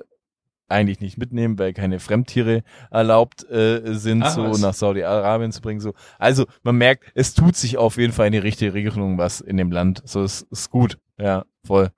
[0.68, 4.60] eigentlich nicht mitnehmen, weil keine Fremdtiere erlaubt äh, sind, Ach, so was.
[4.60, 5.80] nach Saudi-Arabien zu bringen.
[5.80, 5.94] So.
[6.18, 9.58] Also man merkt, es tut sich auf jeden Fall in die richtige Richtung was in
[9.58, 10.02] dem Land.
[10.06, 10.98] So ist, ist gut.
[11.20, 11.90] Ja, voll.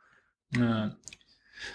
[0.56, 0.92] Ja.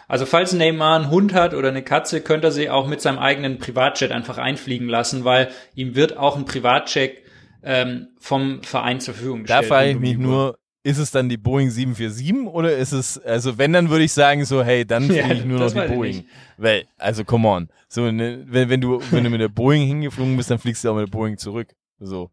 [0.07, 3.19] Also falls Neymar einen Hund hat oder eine Katze, könnte er sie auch mit seinem
[3.19, 7.19] eigenen Privatjet einfach einfliegen lassen, weil ihm wird auch ein Privatjet
[7.63, 9.67] ähm, vom Verein zur Verfügung Da gestellt.
[9.67, 13.73] frage ich mich nur, ist es dann die Boeing 747 oder ist es, also wenn,
[13.73, 16.25] dann würde ich sagen so, hey, dann fliege Ja, ich nur noch die Boeing.
[16.57, 17.69] Weil, also come on.
[17.89, 20.91] So, ne, wenn, wenn du, wenn du mit der Boeing hingeflogen bist, dann fliegst du
[20.91, 21.69] auch mit der Boeing zurück.
[22.01, 22.31] So.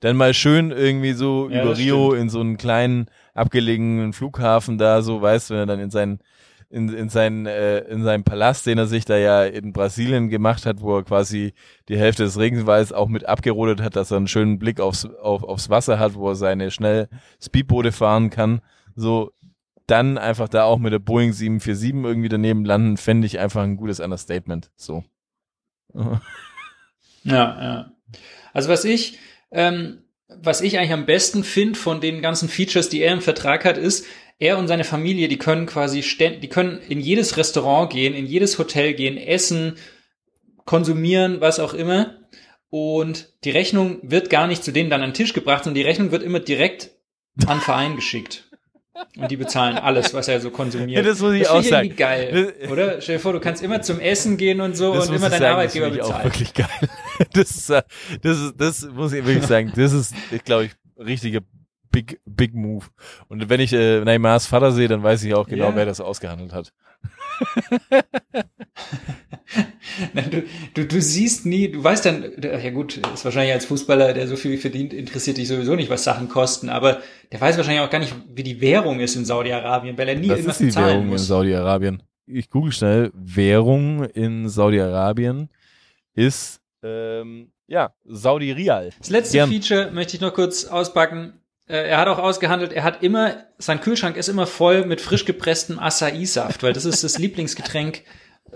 [0.00, 2.22] Dann mal schön irgendwie so Ja, über Rio stimmt.
[2.22, 6.18] in so einen kleinen abgelegenen Flughafen da, so, weißt du, wenn er dann in sein
[6.72, 10.64] in, in, seinen, äh, in seinem Palast, den er sich da ja in Brasilien gemacht
[10.64, 11.52] hat, wo er quasi
[11.88, 15.42] die Hälfte des Regenwalds auch mit abgerodet hat, dass er einen schönen Blick aufs, auf,
[15.44, 17.08] aufs Wasser hat, wo er seine schnell
[17.40, 18.62] Speedboote fahren kann.
[18.96, 19.32] So,
[19.86, 23.76] dann einfach da auch mit der Boeing 747 irgendwie daneben landen, fände ich einfach ein
[23.76, 24.70] gutes Understatement.
[24.76, 25.04] So.
[27.24, 27.92] Ja, ja.
[28.52, 29.18] Also was ich,
[29.52, 33.64] ähm, was ich eigentlich am besten finde von den ganzen Features, die er im Vertrag
[33.64, 34.06] hat, ist,
[34.42, 38.58] er und seine Familie, die können quasi die können in jedes Restaurant gehen, in jedes
[38.58, 39.76] Hotel gehen, essen,
[40.64, 42.18] konsumieren, was auch immer.
[42.68, 45.88] Und die Rechnung wird gar nicht zu denen dann an den Tisch gebracht, sondern die
[45.88, 46.90] Rechnung wird immer direkt
[47.46, 48.48] an den Verein geschickt.
[49.16, 51.04] Und die bezahlen alles, was er so konsumiert.
[51.04, 51.86] Ja, das muss ich das auch sagen.
[51.86, 53.00] irgendwie geil, oder?
[53.00, 55.30] Stell dir vor, du kannst immer zum Essen gehen und so Das und immer ich
[55.32, 56.24] dein sagen, Arbeitgeber das finde ich auch bezahlt.
[56.24, 56.88] wirklich geil.
[57.32, 57.82] Das ist, äh,
[58.22, 59.72] das ist, das muss ich wirklich sagen.
[59.76, 61.40] Das ist, ich glaube ich, richtiger
[61.92, 62.86] Big, Big Move.
[63.28, 65.76] Und wenn ich äh, Neymars Vater sehe, dann weiß ich auch genau, Ja.
[65.76, 66.72] wer das ausgehandelt hat.
[70.14, 70.42] Nein, du,
[70.74, 74.36] du, du siehst nie, du weißt dann, ja gut, ist wahrscheinlich als Fußballer, der so
[74.36, 77.98] viel verdient, interessiert dich sowieso nicht, was Sachen kosten, aber der weiß wahrscheinlich auch gar
[77.98, 80.86] nicht, wie die Währung ist in Saudi-Arabien, weil er nie Das irgendwas ist die bezahlen
[80.88, 81.26] Währung in muss.
[81.26, 82.02] Saudi-Arabien.
[82.26, 83.10] Ich google schnell.
[83.14, 85.50] Währung in Saudi-Arabien
[86.14, 88.90] ist, ähm, ja, Saudi-Rial.
[88.98, 89.50] Das letzte Gern.
[89.50, 91.34] Feature möchte ich noch kurz auspacken.
[91.72, 95.24] Äh, Er hat auch ausgehandelt, er hat immer, sein Kühlschrank ist immer voll mit frisch
[95.24, 98.02] gepresstem Acai-Saft, weil das ist das Lieblingsgetränk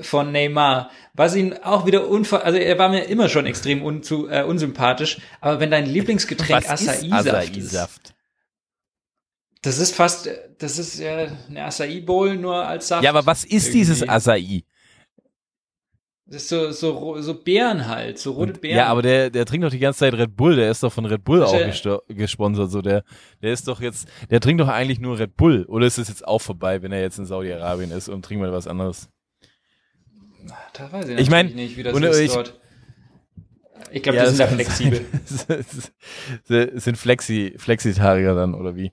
[0.01, 0.91] von Neymar.
[1.15, 5.19] Was ihn auch wieder unver, also er war mir immer schon extrem unzu, äh, unsympathisch,
[5.41, 8.15] aber wenn dein Lieblingsgetränk Acai-Saft ist, Acai-Saft?
[9.63, 13.03] das ist fast, das ist ja eine Acai-Bowl nur als Saft.
[13.03, 14.15] Ja, aber was ist dieses Irgendwie.
[14.15, 14.65] Acai?
[16.29, 18.77] Das ist so, so, so Beeren halt, so rote Beeren.
[18.79, 21.05] Ja, aber der, der trinkt doch die ganze Zeit Red Bull, der ist doch von
[21.05, 23.05] Red Bull auch gesto- gesponsert, so der,
[23.43, 26.27] der ist doch jetzt, der trinkt doch eigentlich nur Red Bull, oder ist es jetzt
[26.27, 29.09] auch vorbei, wenn er jetzt in Saudi-Arabien ist und trinkt mal was anderes?
[30.75, 32.59] da weiß ich, Ich mein, nicht, wie das ist ich- dort.
[33.93, 35.05] Ich glaube, Ja, die sind da flexibel.
[36.81, 38.91] sind Flexi, Flexitarier dann, oder wie?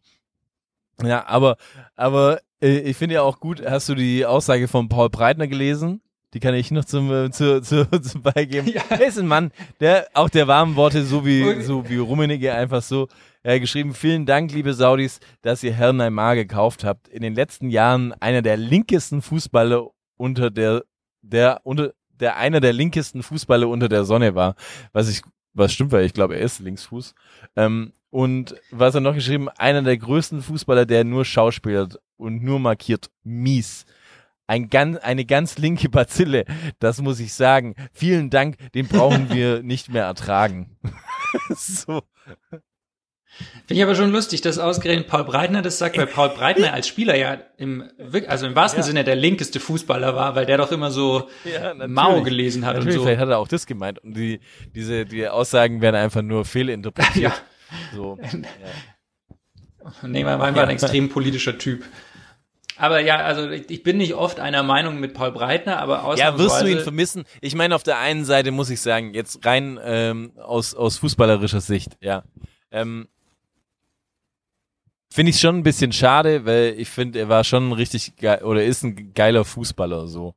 [1.03, 1.57] Ja, aber,
[1.95, 6.01] aber äh, ich finde ja auch gut, hast du die Aussage von Paul Breitner gelesen?
[6.33, 8.67] Die kann ich noch zum, äh, zu, zu, zum beigeben.
[8.67, 8.81] Ja.
[8.89, 12.81] Er ist ein Mann, der auch der warmen Worte, so wie, so wie Rummenigge einfach
[12.81, 13.07] so.
[13.43, 17.07] Hat geschrieben, vielen Dank, liebe Saudis, dass ihr Herrn Neymar gekauft habt.
[17.09, 20.83] In den letzten Jahren einer der linkesten Fußballer unter der,
[21.21, 24.55] der, unter, der einer der linkesten Fußballer unter der Sonne war.
[24.91, 25.21] Was ich,
[25.53, 27.13] was stimmt, weil ich glaube, er ist Linksfuß.
[27.57, 32.59] Ähm, und was er noch geschrieben, einer der größten Fußballer, der nur schauspielert und nur
[32.59, 33.09] markiert.
[33.23, 33.85] Mies.
[34.47, 36.45] Ein ganz, eine ganz linke Bazille,
[36.79, 37.75] das muss ich sagen.
[37.93, 40.77] Vielen Dank, den brauchen wir nicht mehr ertragen.
[41.55, 42.01] so.
[43.65, 46.87] Finde ich aber schon lustig, dass ausgerechnet Paul Breitner das sagt, weil Paul Breitner als
[46.87, 47.83] Spieler ja im,
[48.27, 48.83] also im wahrsten Ja.
[48.83, 52.81] Sinne der linkeste Fußballer war, weil der doch immer so Ja, Mao gelesen hat und
[52.81, 53.03] Natürlich, so.
[53.05, 53.97] vielleicht hat er auch das gemeint.
[53.99, 54.39] Und die,
[54.75, 57.33] diese, die Aussagen werden einfach nur fehlinterpretiert.
[57.91, 57.95] Ja.
[57.95, 58.19] So.
[60.03, 61.83] Neymar war einfach ein extrem politischer Typ.
[62.77, 66.43] Aber ja, also ich, bin nicht oft einer Meinung mit Paul Breitner, aber Ja, ausnahmsweise...
[66.43, 67.23] wirst du ihn vermissen?
[67.41, 71.61] Ich meine, auf der einen Seite muss ich sagen, jetzt rein ähm, aus, aus fußballerischer
[71.61, 72.23] Sicht, ja.
[72.71, 73.07] Ähm,
[75.11, 78.43] finde ich schon ein bisschen schade, weil ich finde, er war schon ein richtig geil
[78.43, 80.33] oder ist ein geiler Fußballer so.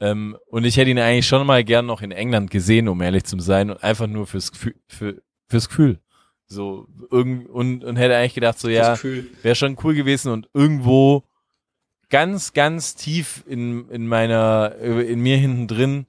[0.00, 3.24] Ähm, und ich hätte ihn eigentlich schon mal gern noch in England gesehen, um ehrlich
[3.24, 6.00] zu sein, und einfach nur fürs Gefühl, für, fürs Gefühl.
[6.46, 8.98] So irgend und, und hätte eigentlich gedacht, so ja,
[9.42, 11.24] wäre schon cool gewesen und irgendwo
[12.10, 16.06] ganz, ganz tief in, in meiner, in mir hinten drin,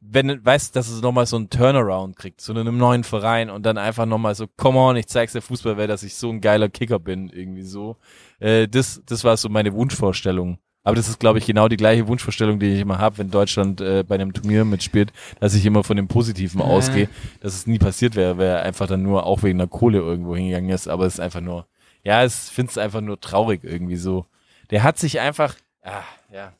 [0.00, 3.76] wenn, weißt, dass es nochmal so einen Turnaround kriegt, zu einem neuen Verein und dann
[3.76, 6.98] einfach nochmal so, come on, ich zeig's der Fußballwelt, dass ich so ein geiler Kicker
[6.98, 7.96] bin, irgendwie so.
[8.38, 10.58] Äh, das, das war so meine Wunschvorstellung.
[10.82, 13.82] Aber das ist, glaube ich, genau die gleiche Wunschvorstellung, die ich immer habe, wenn Deutschland
[13.82, 17.10] äh, bei einem Turnier mitspielt, dass ich immer von dem Positiven ausgehe,
[17.40, 20.34] dass es nie passiert wäre, weil er einfach dann nur auch wegen der Kohle irgendwo
[20.34, 20.88] hingegangen ist.
[20.88, 21.66] Aber es ist einfach nur,
[22.02, 24.24] ja, es finde es einfach nur traurig irgendwie so.
[24.70, 26.02] Der hat sich einfach, ah,
[26.32, 26.52] ja.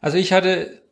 [0.00, 0.82] Also ich hatte,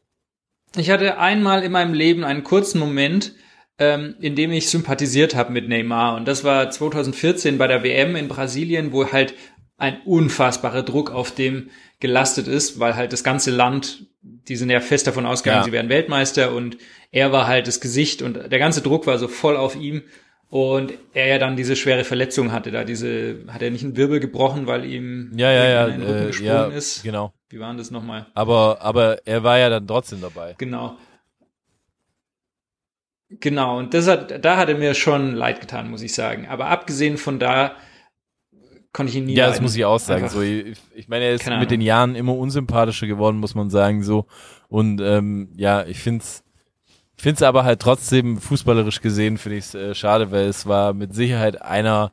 [0.76, 3.34] ich hatte einmal in meinem Leben einen kurzen Moment,
[3.78, 6.16] ähm, in dem ich sympathisiert habe mit Neymar.
[6.16, 9.34] Und das war 2014 bei der WM in Brasilien, wo halt
[9.78, 14.80] ein unfassbarer Druck auf dem gelastet ist, weil halt das ganze Land, die sind ja
[14.80, 15.64] fest davon ausgegangen, Ja.
[15.64, 16.76] sie werden Weltmeister und
[17.10, 20.02] er war halt das Gesicht und der ganze Druck war so voll auf ihm
[20.50, 24.20] und er ja dann diese schwere Verletzung hatte, da diese, hat er nicht einen Wirbel
[24.20, 27.02] gebrochen, weil ihm Ja, ja, ja, in den Rücken äh, gesprungen ja, ist.
[27.02, 27.32] genau.
[27.48, 28.26] Wie war denn das nochmal?
[28.34, 30.54] Aber, aber er war ja dann trotzdem dabei.
[30.58, 30.96] Genau.
[33.28, 36.46] Genau, und das hat, da hat er mir schon leid getan, muss ich sagen.
[36.48, 37.76] Aber abgesehen von da
[38.92, 39.62] konnte ich ihn nie Ja, das leiden.
[39.64, 40.24] muss ich auch sagen.
[40.24, 43.70] Einfach- So, ich, ich meine, er ist mit den Jahren immer unsympathischer geworden, muss man
[43.70, 44.02] sagen.
[44.02, 44.26] So
[44.68, 46.42] und ähm, ja, ich find's,
[47.20, 51.14] ich find's aber halt trotzdem fußballerisch gesehen finde ich's äh, schade, weil es war mit
[51.14, 52.12] Sicherheit einer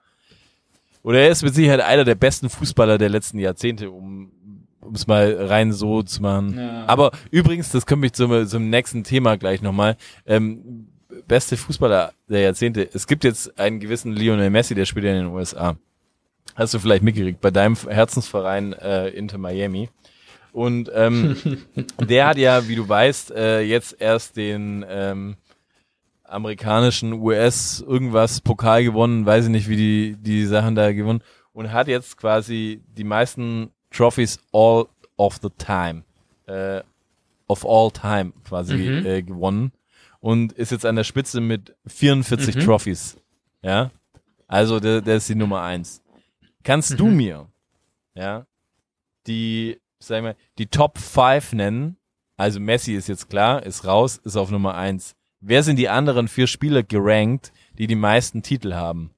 [1.01, 4.33] oder er ist mit Sicherheit einer der besten Fußballer der letzten Jahrzehnte, um
[4.81, 6.57] um es mal rein so zu machen.
[6.59, 6.85] Ja.
[6.87, 9.95] Aber übrigens, das kommt mich zum, zum nächsten Thema gleich nochmal.
[10.25, 10.89] Ähm,
[11.25, 12.89] beste Fußballer der Jahrzehnte.
[12.93, 15.77] Es gibt jetzt einen gewissen Lionel Messi, der spielt ja in den USA.
[16.55, 19.89] Hast du vielleicht mitgekriegt, bei deinem Herzensverein äh, Inter Miami.
[20.57, 21.37] Und ähm,
[22.09, 25.35] der hat ja, wie du weißt, äh, jetzt erst den ähm,
[26.23, 31.21] amerikanischen US irgendwas Pokal gewonnen, weiß ich nicht, wie die die Sachen da gewonnen
[31.53, 36.03] und hat jetzt quasi die meisten Trophies all of the time,
[36.47, 36.81] äh,
[37.47, 39.05] of all time quasi Mhm.
[39.05, 39.71] äh, gewonnen
[40.19, 42.59] und ist jetzt an der Spitze mit 44 Mhm.
[42.61, 43.17] Trophies,
[43.61, 43.91] ja,
[44.47, 46.01] also der, der ist die Nummer eins.
[46.63, 47.15] Kannst du Mhm.
[47.15, 47.47] mir,
[48.15, 48.45] ja,
[49.27, 51.97] die, sag ich mal, die Top 5 nennen?
[52.37, 55.15] Also Messi ist jetzt klar, ist raus, ist auf Nummer eins.
[55.39, 59.11] Wer sind die anderen vier Spieler gerankt, die die meisten Titel haben?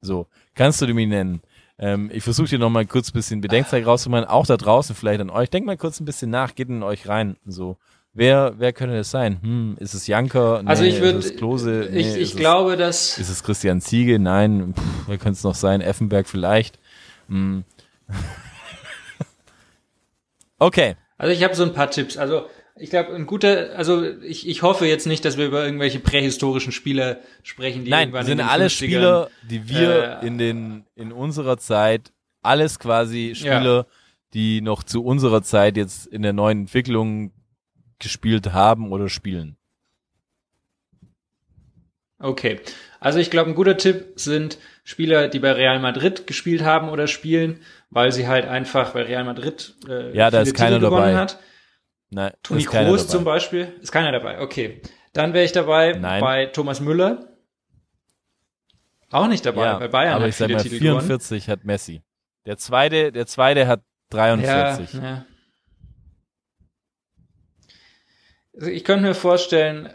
[0.00, 1.40] So, kannst du die mir nennen?
[1.78, 5.20] Ähm, ich versuche dir noch mal kurz ein bisschen Bedenkzeit rauszumachen, auch da draußen vielleicht
[5.20, 5.50] an euch.
[5.50, 7.36] Denkt mal kurz ein bisschen nach, geht in euch rein.
[7.46, 7.76] So,
[8.12, 9.40] wer, wer könnte das sein?
[9.42, 10.62] Hm, ist es Janker?
[10.62, 11.88] Nee, Also ich würde, ist es Klose?
[11.90, 14.18] Nee, ich, ich es- glaube, dass ist es Christian Ziege?
[14.18, 14.74] Nein.
[14.74, 15.80] Pff, wer könnte es noch sein?
[15.80, 16.78] Effenberg vielleicht.
[17.28, 17.64] Hm.
[20.58, 20.96] okay.
[21.16, 22.16] Also ich habe so ein paar Tipps.
[22.16, 22.46] Also
[22.76, 26.72] ich glaube, ein guter, also ich, ich hoffe jetzt nicht, dass wir über irgendwelche prähistorischen
[26.72, 30.38] Spieler sprechen, die Nein, irgendwann sind in den alle 50ern Spieler, die wir äh, in
[30.38, 33.86] den in unserer Zeit alles quasi Spieler,
[34.34, 37.32] die noch zu unserer Zeit jetzt in der neuen Entwicklung
[38.00, 39.56] gespielt haben oder spielen.
[42.18, 42.60] Okay.
[43.00, 47.06] Also ich glaube, ein guter Tipp sind Spieler, die bei Real Madrid gespielt haben oder
[47.06, 47.60] spielen,
[47.94, 51.06] weil sie halt einfach bei Real Madrid äh, Ja, da viele ist keiner Titel gewonnen
[51.14, 51.16] dabei.
[51.16, 51.38] hat.
[52.10, 53.72] Nein, Toni Kroos zum Beispiel.
[53.80, 54.40] Ist keiner dabei.
[54.40, 54.82] Okay.
[55.14, 56.20] Dann wäre ich dabei Nein.
[56.20, 57.28] bei Thomas Müller.
[59.10, 59.64] Auch nicht dabei.
[59.64, 61.00] ja, bei Bayern aber hat ich sag viele mal, Titel gewonnen.
[61.00, 62.02] 44 hat Messi.
[62.46, 63.80] Der zweite, der zweite hat
[64.10, 64.94] 43.
[64.94, 65.26] Ja, ja.
[68.54, 69.88] Also ich könnte mir vorstellen,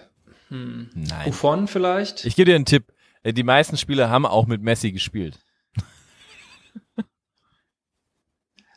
[0.49, 1.25] hm, Nein.
[1.25, 2.25] Buffon vielleicht.
[2.25, 2.91] Ich gebe dir einen Tipp.
[3.23, 5.39] Äh, Die meisten Spieler haben auch mit Messi gespielt.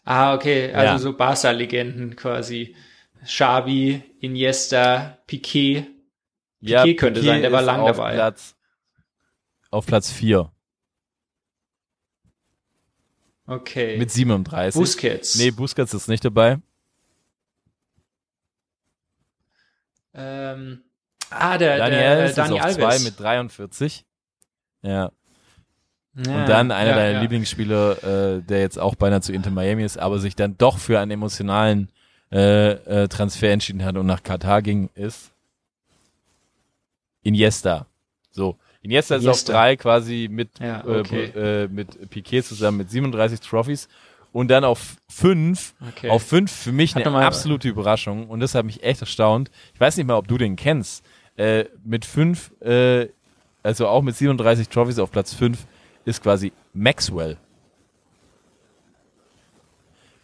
[0.05, 0.99] Ah, okay, also Ja.
[0.99, 2.75] so Barca-Legenden quasi.
[3.25, 5.87] Xavi, Iniesta, Piquet.
[6.61, 8.15] Piquet könnte sein, der war ist lang auf dabei.
[8.15, 8.57] Platz,
[9.71, 10.51] auf Platz 4
[13.47, 13.97] Okay.
[13.99, 14.79] mit 37.
[14.81, 15.37] Busquets.
[15.37, 16.59] Nee, Busquets ist nicht dabei.
[20.15, 20.83] Ähm,
[21.31, 22.77] ah, der, Daniel der ist Dani auf Alves.
[22.77, 24.05] 2 mit 43.
[24.83, 25.11] Ja.
[26.15, 27.21] Ja, Und dann einer ja, deiner ja.
[27.23, 31.01] Lieblingsspieler, äh, der jetzt auch beinahe zu Inter Miami ist, aber sich dann doch für
[31.01, 31.89] einen emotionalen
[32.31, 32.73] äh,
[33.05, 35.33] äh, Transfer entschieden hat und nach Katar ging, ist
[37.23, 37.87] Iniesta.
[38.31, 39.53] So, Iniesta, ist auf Iniesta.
[39.53, 41.33] drei quasi mit, Ja, okay.
[41.35, 43.89] äh, äh, mit Piquet zusammen mit 37 Trophies
[44.33, 46.11] und dann auf fünf, Okay.
[46.11, 49.51] auf fünf für mich Hat eine absolute Überraschung und das hat mich echt erstaunt.
[49.75, 51.05] Ich weiß nicht mal, ob du den kennst.
[51.37, 53.09] Äh, mit fünf, äh,
[53.63, 55.67] also auch mit 37 Trophies auf Platz fünf
[56.05, 57.37] ist quasi Maxwell.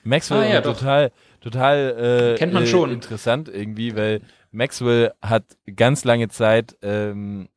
[0.04, 2.90] Maxwell Ah, ja, total, total äh, Kennt man schon.
[2.90, 4.20] interessant irgendwie, weil
[4.52, 5.44] Maxwell hat
[5.76, 7.48] ganz lange Zeit ähm,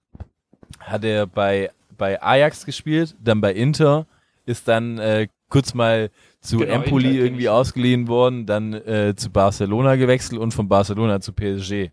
[0.79, 4.07] hat er bei bei Ajax gespielt, dann bei Inter,
[4.47, 6.09] ist dann äh, kurz mal
[6.39, 11.21] zu Genau, Empoli Inter irgendwie ausgeliehen worden, dann äh, zu Barcelona gewechselt und von Barcelona
[11.21, 11.91] zu PSG.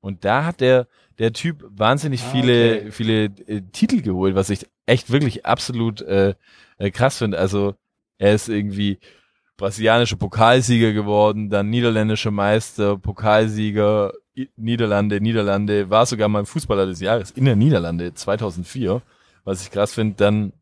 [0.00, 0.86] Und da hat der
[1.18, 2.90] der Typ wahnsinnig Ah, viele okay.
[2.92, 6.34] viele äh, Titel geholt, was ich echt wirklich absolut äh,
[6.78, 7.38] äh, krass finde.
[7.38, 7.74] Also
[8.18, 8.98] er ist irgendwie
[9.56, 17.00] brasilianischer Pokalsieger geworden, dann niederländischer Meister, Pokalsieger, I Niederlande, Niederlande, war sogar mal Fußballer des
[17.00, 19.02] Jahres in der Niederlande 2004,
[19.44, 20.14] was ich krass finde.
[20.16, 20.52] Dann,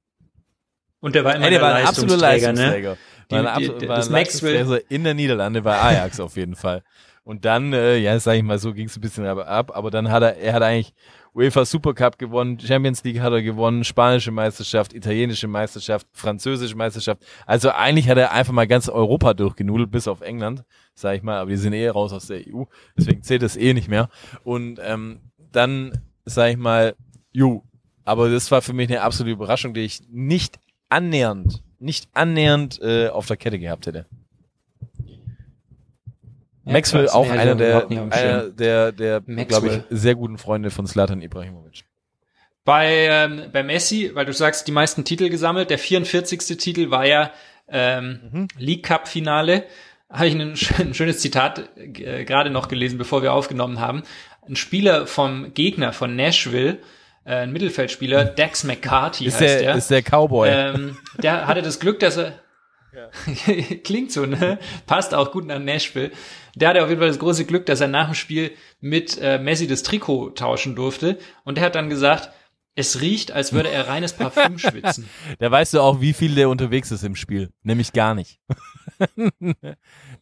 [1.01, 2.81] Und der war immer ey, der der war ein absoluter Leistungsträger, ne?
[2.81, 2.97] Leistungsträger.
[3.29, 6.21] War ein, Die- absol- die- war ein das Maxwell- Leistungsträger in der Niederlande bei Ajax
[6.21, 6.83] auf jeden Fall.
[7.27, 9.91] Und dann, äh, ja, sag ich mal, so ging es ein bisschen ab, ab, aber
[9.91, 10.95] dann hat er, er hat eigentlich
[11.35, 17.27] UEFA Supercup gewonnen, Champions League hat er gewonnen, spanische Meisterschaft, italienische Meisterschaft, französische Meisterschaft.
[17.45, 20.63] Also eigentlich hat er einfach mal ganz Europa durchgenudelt, bis auf England,
[20.95, 22.63] sag ich mal, aber die sind eh raus aus der EU,
[22.97, 24.09] deswegen zählt das eh nicht mehr.
[24.45, 25.19] Und ähm,
[25.51, 26.95] dann, sag ich mal,
[27.33, 27.63] ju,
[28.05, 30.61] aber das war für mich eine absolute Überraschung, die ich nicht
[30.91, 34.07] annähernd, nicht annähernd äh, auf der Kette gehabt hätte.
[36.67, 40.71] Ja, Maxwell krass, auch nee, einer der, einer der, der glaube ich, sehr guten Freunde
[40.71, 41.85] von Slatan Ibrahimovic.
[42.65, 45.71] Bei, ähm, bei Messi, weil du sagst, die meisten Titel gesammelt.
[45.71, 46.59] Der 44.
[46.59, 47.31] Titel war ja
[47.69, 48.49] ähm, Mhm.
[48.59, 49.65] League Cup Finale.
[50.11, 54.03] Habe ich ein, ein schönes Zitat äh, gerade noch gelesen, bevor wir aufgenommen haben.
[54.49, 56.79] Ein Spieler vom Gegner von Nashville,
[57.25, 59.75] äh, ein Mittelfeldspieler, Dax McCarthy Ist heißt der, der.
[59.77, 60.49] ist der Cowboy.
[60.49, 62.33] Ähm, der hatte das Glück, dass er
[63.85, 64.59] klingt so, ne?
[64.87, 66.11] Passt auch gut nach Nashville.
[66.55, 69.39] Der hatte auf jeden Fall das große Glück, dass er nach dem Spiel mit äh,
[69.39, 71.19] Messi das Trikot tauschen durfte.
[71.45, 72.31] Und der hat dann gesagt,
[72.75, 75.09] es riecht, als würde er reines Parfüm schwitzen.
[75.39, 77.51] Da weißt du auch, wie viel der unterwegs ist im Spiel.
[77.63, 78.39] Nämlich gar nicht.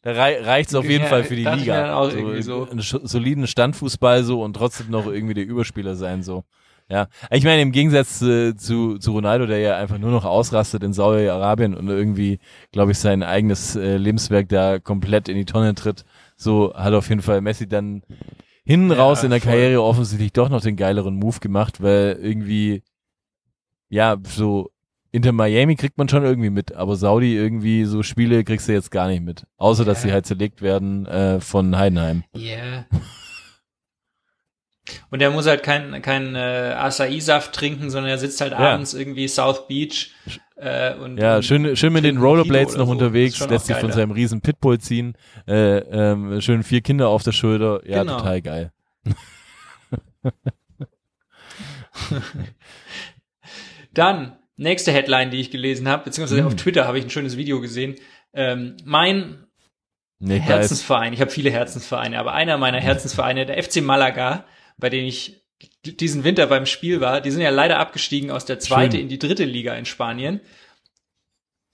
[0.02, 1.96] da rei reicht's auf jeden Ja, Fall für die Liga.
[1.96, 2.68] auch irgendwie so.
[2.68, 6.44] Einen soliden Standfußball so und trotzdem noch irgendwie der Überspieler sein so.
[6.90, 10.82] Ja, ich meine im Gegensatz äh, zu, zu Ronaldo, der ja einfach nur noch ausrastet
[10.82, 12.38] in Saudi-Arabien und irgendwie,
[12.72, 16.04] glaube ich, sein eigenes äh, Lebenswerk da komplett in die Tonne tritt,
[16.36, 18.02] so hat auf jeden Fall Messi dann
[18.64, 19.52] hinten Ja, raus in der voll.
[19.52, 22.82] Karriere offensichtlich doch noch den geileren Move gemacht, weil irgendwie
[23.88, 24.70] ja, so
[25.10, 28.90] Inter Miami kriegt man schon irgendwie mit, aber Saudi irgendwie so Spiele kriegst du jetzt
[28.90, 29.46] gar nicht mit.
[29.56, 30.08] Außer, dass Ja.
[30.08, 32.24] sie halt zerlegt werden äh, von Heidenheim.
[32.36, 32.86] Yeah.
[35.10, 38.58] Und er muss halt kein, kein äh, Acai-Saft trinken, sondern er sitzt halt Ja.
[38.74, 40.10] abends irgendwie South Beach
[40.56, 42.92] äh, und Ja, und schön, schön mit den Rollerblades noch so.
[42.92, 45.16] unterwegs, lässt sich von seinem riesen Pitbull ziehen,
[45.48, 48.18] äh, ähm, schön vier Kinder auf der Schulter, ja, Genau.
[48.18, 48.72] total geil.
[53.92, 56.46] Dann, nächste Headline, die ich gelesen habe, beziehungsweise Hm.
[56.48, 57.94] auf Twitter habe ich ein schönes Video gesehen.
[58.32, 59.38] Ähm, mein
[60.20, 60.38] Nee.
[60.38, 64.44] Herzensverein, ich habe viele Herzensvereine, aber einer meiner Herzensvereine, der FC Malaga,
[64.76, 65.42] bei dem ich
[65.84, 69.18] diesen Winter beim Spiel war, die sind ja leider abgestiegen aus der zweiten in die
[69.18, 70.40] dritte Liga in Spanien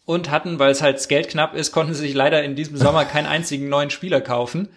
[0.04, 2.76] und hatten, weil es halt das Geld knapp ist, konnten sie sich leider in diesem
[2.76, 4.68] Sommer keinen einzigen neuen Spieler kaufen.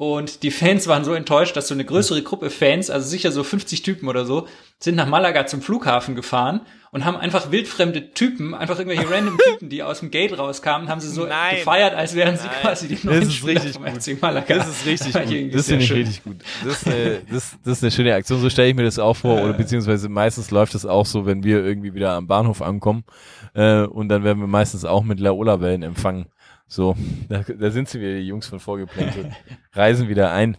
[0.00, 3.44] Und die Fans waren so enttäuscht, dass so eine größere Gruppe Fans, also sicher so
[3.44, 4.48] 50 Typen oder so,
[4.78, 9.68] sind nach Malaga zum Flughafen gefahren und haben einfach wildfremde Typen, einfach irgendwelche random Typen,
[9.68, 11.56] die aus dem Gate rauskamen, haben sie so Nein.
[11.56, 14.02] gefeiert, als wären sie quasi die neuen ist Spieler richtig vom gut.
[14.02, 14.54] FC Malaga.
[14.54, 15.54] Das ist richtig gut.
[15.54, 15.96] Das finde ich schön.
[15.98, 16.36] richtig gut.
[16.64, 18.40] Das, äh, das, das ist eine schöne Aktion.
[18.40, 19.42] So stelle ich mir das auch vor.
[19.42, 23.04] Oder beziehungsweise meistens läuft es auch so, wenn wir irgendwie wieder am Bahnhof ankommen.
[23.52, 26.24] Äh, und dann werden wir meistens auch mit Laola-Wellen empfangen.
[26.70, 26.94] So,
[27.28, 29.32] da, da sind sie wieder, die Jungs von Vorgeplänkelt.
[29.72, 30.56] Reisen wieder ein.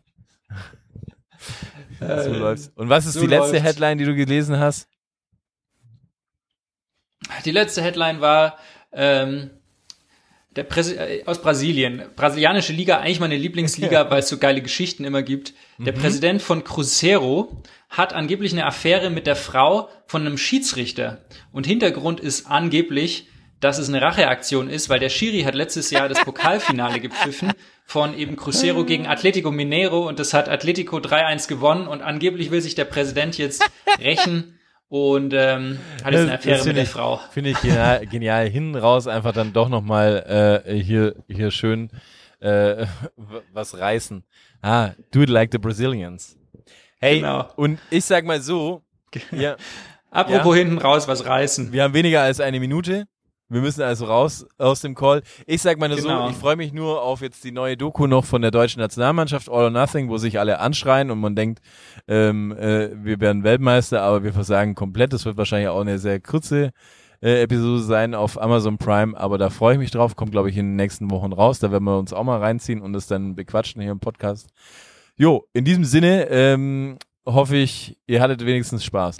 [1.99, 2.70] So läuft's.
[2.76, 3.64] Und was ist so die letzte läuft's.
[3.64, 4.89] Headline, die du gelesen hast?
[7.45, 8.57] Die letzte Headline war
[8.91, 9.51] ähm,
[10.57, 12.03] der Präsi äh, aus Brasilien.
[12.18, 15.53] Brasilianische Liga, eigentlich meine Lieblingsliga, weil es so geile Geschichten immer gibt.
[15.78, 21.24] Der Präsident von Cruzeiro hat angeblich eine Affäre mit der Frau von einem Schiedsrichter.
[21.53, 23.28] Und Hintergrund ist angeblich,
[23.62, 27.53] dass es eine Racheaktion ist, weil der Schiri hat letztes Jahr das Pokalfinale gepfiffen
[27.86, 32.62] von eben Cruzeiro gegen Atletico Mineiro und das hat Atletico 3-1 gewonnen und angeblich will
[32.62, 33.64] sich der Präsident jetzt
[33.99, 34.59] rächen
[34.89, 37.22] und ähm, hat jetzt eine Affäre mit der ich, Frau.
[37.32, 38.49] Finde ich genial, genial.
[38.49, 41.91] Hinten raus einfach dann doch nochmal äh, hier, hier schön
[42.41, 42.88] äh,
[43.53, 44.26] was reißen.
[44.62, 46.38] Ah, do it like the Brazilians.
[46.99, 47.47] Hey, Genau.
[47.55, 48.82] und ich sag mal so,
[49.32, 49.55] ja,
[50.12, 51.72] Apropos hinten raus, was reißen.
[51.72, 53.07] wir haben weniger als eine Minute.
[53.52, 55.24] Wir müssen also raus aus dem Call.
[55.45, 56.26] Ich sag nur Genau.
[56.26, 59.49] so, ich freue mich nur auf jetzt die neue Doku noch von der deutschen Nationalmannschaft,
[59.49, 61.60] All or Nothing, wo sich alle anschreien und man denkt,
[62.08, 65.12] ähm, äh, wir werden Weltmeister, aber wir versagen komplett.
[65.12, 66.72] Das wird wahrscheinlich auch eine sehr kurze
[67.22, 70.16] äh, Episode sein auf Amazon Prime, aber da freue ich mich drauf.
[70.16, 71.60] Kommt, glaube ich, in den nächsten Wochen raus.
[71.60, 74.47] Da werden wir uns auch mal reinziehen und es dann bequatschen hier im Podcast.
[75.18, 79.18] Jo, in diesem Sinne ähm, hoffe ich, ihr hattet wenigstens Spaß.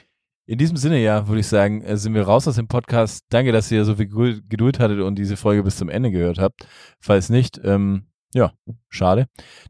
[0.52, 3.24] In diesem Sinne, ja, würde ich sagen, äh, sind wir raus aus dem Podcast.
[3.30, 6.68] Danke, dass ihr so viel Geduld- hattet und diese Folge bis zum Ende gehört habt.
[7.00, 8.52] Falls nicht, ähm, ja,
[8.90, 9.28] schade.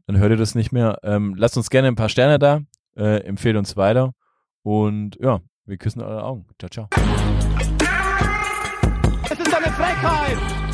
[0.08, 0.98] Dann hört ihr das nicht mehr.
[1.04, 2.62] Ähm, lasst uns gerne ein paar Sterne da,
[2.96, 4.12] äh, empfehlt uns weiter
[4.64, 6.46] und ja, wir küssen eure Augen.
[6.58, 6.88] Ciao, ciao.
[9.30, 10.71] Es ist eine Frechheit!